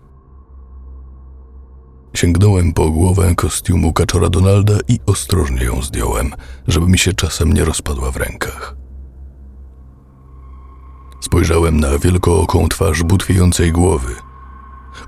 Sięgnąłem 2.19 2.73
po 2.73 2.91
głowę 2.91 3.35
kostiumu 3.35 3.93
kaczora 3.93 4.31
Donalda 4.31 4.75
i 4.89 4.99
ostrożnie 5.07 5.65
ją 5.65 5.83
zdjąłem, 5.83 6.35
żeby 6.67 6.87
mi 6.87 6.99
się 6.99 7.13
czasem 7.13 7.53
nie 7.53 7.65
rozpadła 7.65 8.11
w 8.11 8.17
rękach. 8.17 8.77
Spojrzałem 11.21 11.81
na 11.81 11.99
wielkooką 11.99 12.69
twarz 12.69 13.03
butwiejącej 13.03 13.73
głowy. 13.73 14.15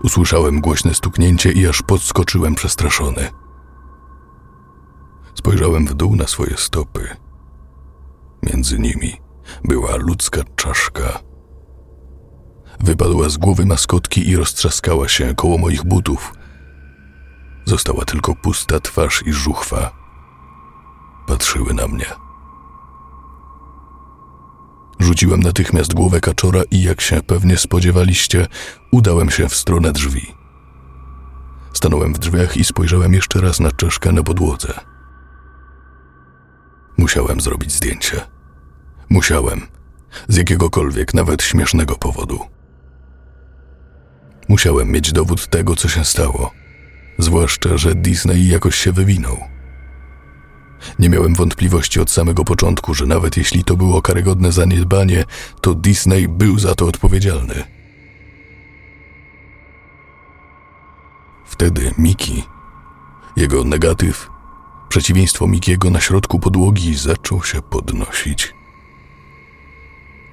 Usłyszałem 0.03 0.61
głośne 0.61 0.95
stuknięcie 0.95 1.53
i 1.53 1.67
aż 1.67 1.83
podskoczyłem 1.83 2.55
przestraszony. 2.55 3.29
Spojrzałem 5.35 5.87
w 5.87 5.95
dół 5.95 6.17
na 6.17 6.27
swoje 6.27 6.57
stopy. 6.57 7.09
Między 8.43 8.79
nimi 8.79 9.13
była 9.65 9.97
ludzka 9.97 10.41
czaszka. 10.57 11.21
Wypadła 12.81 13.29
z 13.29 13.37
głowy 13.37 13.67
maskotki 13.67 14.29
i 14.29 14.37
roztrzaskała 14.37 15.09
się 15.09 15.35
koło 15.35 15.59
moich 15.59 15.85
butów. 15.85 16.40
Została 17.65 18.05
tylko 18.05 18.35
pusta 18.35 18.81
twarz 18.81 19.23
i 19.27 19.33
żuchwa. 19.33 19.91
Patrzyły 21.27 21.75
na 21.75 21.89
mnie. 21.89 22.07
Rzuciłem 24.99 25.41
natychmiast 25.41 25.95
głowę 25.95 26.21
kaczora 26.21 26.63
i, 26.71 26.83
jak 26.83 27.01
się 27.01 27.23
pewnie 27.23 27.57
spodziewaliście, 27.57 28.47
udałem 28.93 29.31
się 29.31 29.49
w 29.49 29.55
stronę 29.55 29.93
drzwi. 29.93 30.35
Stanąłem 31.73 32.15
w 32.15 32.19
drzwiach 32.19 32.57
i 32.57 32.65
spojrzałem 32.65 33.15
jeszcze 33.15 33.41
raz 33.41 33.61
na 33.61 33.73
czeszkę 33.73 34.13
na 34.13 34.23
podłodze. 34.23 34.81
Musiałem 36.97 37.41
zrobić 37.41 37.73
zdjęcie. 37.73 38.21
Musiałem. 39.11 39.67
Z 40.29 40.37
jakiegokolwiek, 40.37 41.15
nawet 41.15 41.43
śmiesznego 41.43 41.97
powodu. 41.97 42.39
Musiałem 44.49 44.91
mieć 44.93 45.13
dowód 45.13 45.47
tego, 45.47 45.77
co 45.77 45.89
się 45.89 46.05
stało. 46.05 46.60
Zwłaszcza, 47.21 47.79
że 47.79 47.95
Disney 47.95 48.49
jakoś 48.49 48.77
się 48.77 48.93
wywinął. 48.93 49.39
Nie 50.99 51.09
miałem 51.09 51.35
wątpliwości 51.35 52.01
od 52.01 52.11
samego 52.11 52.45
początku, 52.45 52.95
że 52.95 53.07
nawet 53.07 53.37
jeśli 53.37 53.65
to 53.65 53.77
było 53.77 54.03
karygodne 54.03 54.53
zaniedbanie, 54.53 55.25
to 55.61 55.75
Disney 55.75 56.29
był 56.29 56.59
za 56.59 56.75
to 56.75 56.87
odpowiedzialny. 56.87 57.65
Wtedy 61.45 61.95
Miki, 61.99 62.45
jego 63.37 63.65
negatyw, 63.65 64.31
przeciwieństwo 64.89 65.47
Mikiego 65.47 65.91
na 65.91 66.01
środku 66.01 66.39
podłogi, 66.39 66.95
zaczął 66.95 67.45
się 67.45 67.63
podnosić. 67.63 68.55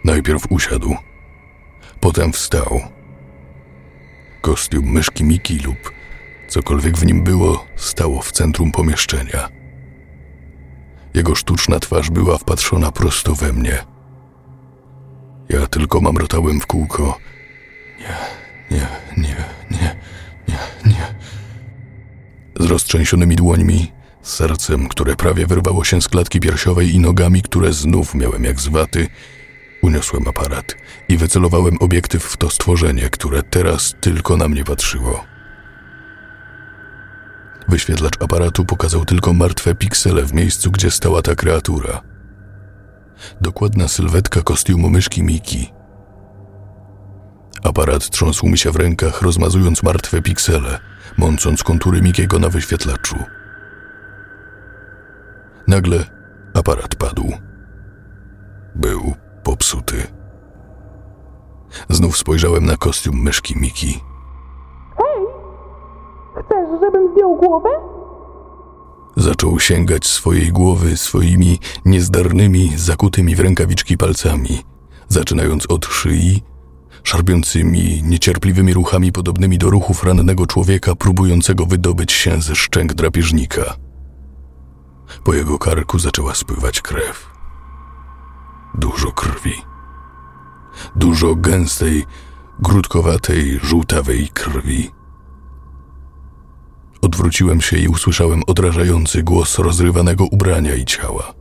Najpierw 0.04 0.52
usiadł, 0.52 0.96
potem 2.00 2.34
wstał. 2.34 2.82
Kostium 4.42 4.86
myszki 4.86 5.24
Miki 5.24 5.60
lub 5.60 5.97
cokolwiek 6.48 6.98
w 6.98 7.06
nim 7.06 7.24
było, 7.24 7.66
stało 7.76 8.22
w 8.22 8.32
centrum 8.32 8.72
pomieszczenia. 8.72 9.50
Jego 11.14 11.36
sztuczna 11.36 11.80
twarz 11.80 12.10
była 12.10 12.38
wpatrzona 12.38 12.92
prosto 12.92 13.36
we 13.36 13.54
mnie. 13.54 13.84
Ja 15.50 15.68
tylko 15.68 16.02
mamrotałem 16.02 16.60
w 16.60 16.68
kółko. 16.68 17.18
Nie, 18.00 18.18
nie, 18.78 18.88
nie, 19.18 19.36
nie, 19.72 19.96
nie, 20.48 20.60
nie. 20.86 21.16
Z 22.60 22.66
roztrzęsionymi 22.66 23.36
dłońmi, 23.36 23.92
z 24.22 24.34
sercem, 24.34 24.88
które 24.88 25.16
prawie 25.16 25.48
wyrwało 25.48 25.84
się 25.84 26.02
z 26.02 26.08
klatki 26.08 26.40
piersiowej 26.40 26.96
i 26.96 27.00
nogami, 27.00 27.42
które 27.42 27.74
znów 27.74 28.16
miałem 28.16 28.44
jak 28.44 28.60
z 28.60 28.68
waty, 28.68 29.08
uniosłem 29.82 30.28
aparat 30.28 30.76
i 31.10 31.18
wycelowałem 31.18 31.78
obiektyw 31.80 32.24
w 32.24 32.38
to 32.38 32.50
stworzenie, 32.50 33.10
które 33.10 33.44
teraz 33.44 33.96
tylko 34.02 34.38
na 34.38 34.48
mnie 34.48 34.64
patrzyło. 34.64 35.37
Wyświetlacz 37.68 38.22
aparatu 38.22 38.66
pokazał 38.66 39.06
tylko 39.06 39.34
martwe 39.34 39.76
piksele 39.76 40.24
w 40.24 40.34
miejscu, 40.34 40.72
gdzie 40.72 40.92
stała 40.92 41.22
ta 41.22 41.36
kreatura. 41.36 42.02
Dokładna 43.42 43.88
sylwetka 43.88 44.42
kostiumu 44.42 44.90
myszki 44.90 45.24
Miki. 45.24 45.74
Aparat 47.64 48.10
trząsł 48.10 48.48
mi 48.48 48.58
się 48.58 48.72
w 48.72 48.76
rękach, 48.76 49.22
rozmazując 49.22 49.84
martwe 49.84 50.22
piksele, 50.22 50.80
mącąc 51.18 51.64
kontury 51.64 52.02
Mikiego 52.02 52.40
na 52.40 52.50
wyświetlaczu. 52.50 53.16
Nagle 55.68 56.06
aparat 56.54 56.96
padł. 56.96 57.34
Był 58.76 59.14
popsuty. 59.44 60.08
Znów 61.90 62.18
spojrzałem 62.18 62.66
na 62.66 62.78
kostium 62.78 63.24
myszki 63.24 63.60
Miki. 63.60 64.00
Chcesz, 66.34 66.80
żebym 66.82 67.07
zdjął 67.18 67.36
głowę? 67.36 67.70
Zaczął 69.16 69.60
sięgać 69.60 70.08
swojej 70.08 70.52
głowy 70.52 70.98
swoimi 70.98 71.60
niezdarnymi, 71.86 72.74
zakutymi 72.76 73.36
w 73.36 73.40
rękawiczki 73.40 73.98
palcami, 73.98 74.64
zaczynając 75.08 75.66
od 75.66 75.86
szyi, 75.86 76.44
szarpiącymi, 77.04 78.04
niecierpliwymi 78.04 78.74
ruchami 78.74 79.12
podobnymi 79.12 79.58
do 79.58 79.70
ruchów 79.70 80.04
rannego 80.04 80.46
człowieka 80.46 80.96
próbującego 80.96 81.66
wydobyć 81.66 82.12
się 82.12 82.42
ze 82.42 82.56
szczęk 82.56 82.94
drapieżnika. 82.94 83.76
Po 85.24 85.34
jego 85.34 85.60
karku 85.60 86.00
zaczęła 86.00 86.36
spływać 86.36 86.82
krew. 86.82 87.30
Dużo 88.76 89.12
krwi. 89.12 89.54
Dużo 90.96 91.36
gęstej, 91.36 92.06
grudkowatej, 92.60 93.60
żółtawej 93.64 94.30
krwi. 94.34 94.92
Odwróciłem 97.02 97.62
się 97.62 97.78
i 97.78 97.88
usłyszałem 97.88 98.42
odrażający 98.48 99.24
głos 99.24 99.60
rozrywanego 99.60 100.26
ubrania 100.26 100.76
i 100.76 100.86
ciała. 100.86 101.34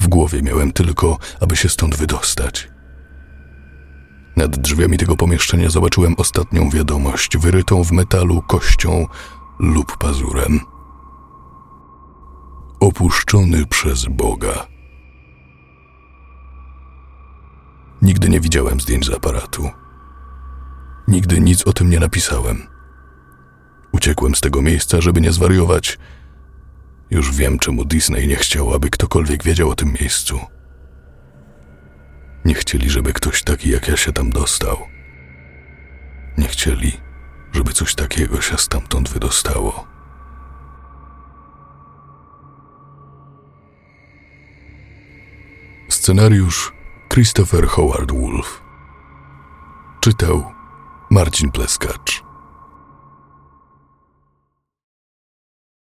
W 0.00 0.08
głowie 0.08 0.42
miałem 0.42 0.72
tylko, 0.72 1.18
aby 1.40 1.56
się 1.56 1.68
stąd 1.68 1.96
wydostać. 1.96 2.68
Nad 4.36 4.56
drzwiami 4.56 4.98
tego 4.98 5.16
pomieszczenia 5.16 5.70
zobaczyłem 5.70 6.14
ostatnią 6.18 6.70
wiadomość, 6.70 7.36
wyrytą 7.36 7.84
w 7.84 7.92
metalu 7.92 8.42
kością 8.42 9.06
lub 9.58 9.96
pazurem. 9.96 10.60
Opuszczony 12.80 13.66
przez 13.66 14.04
Boga. 14.04 14.66
Nigdy 18.02 18.28
nie 18.28 18.40
widziałem 18.40 18.80
zdjęć 18.80 19.06
z 19.06 19.10
aparatu. 19.10 19.70
Nigdy 21.08 21.40
nic 21.40 21.66
o 21.66 21.72
tym 21.72 21.90
nie 21.90 22.00
napisałem. 22.00 22.71
Uciekłem 23.92 24.34
z 24.34 24.40
tego 24.40 24.62
miejsca, 24.62 25.00
żeby 25.00 25.20
nie 25.20 25.32
zwariować. 25.32 25.98
Już 27.10 27.36
wiem, 27.36 27.58
czemu 27.58 27.84
Disney 27.84 28.28
nie 28.28 28.36
chciał, 28.36 28.74
aby 28.74 28.90
ktokolwiek 28.90 29.44
wiedział 29.44 29.70
o 29.70 29.74
tym 29.74 29.94
miejscu. 30.00 30.40
Nie 32.44 32.54
chcieli, 32.54 32.90
żeby 32.90 33.12
ktoś 33.12 33.42
taki 33.42 33.70
jak 33.70 33.88
ja 33.88 33.96
się 33.96 34.12
tam 34.12 34.30
dostał. 34.30 34.76
Nie 36.38 36.48
chcieli, 36.48 36.92
żeby 37.52 37.72
coś 37.72 37.94
takiego 37.94 38.40
się 38.40 38.58
stamtąd 38.58 39.08
wydostało. 39.08 39.86
Scenariusz 45.88 46.72
Christopher 47.08 47.66
Howard 47.66 48.12
Wolf. 48.12 48.62
Czytał 50.00 50.52
Marcin 51.10 51.50
Pleskacz. 51.50 52.31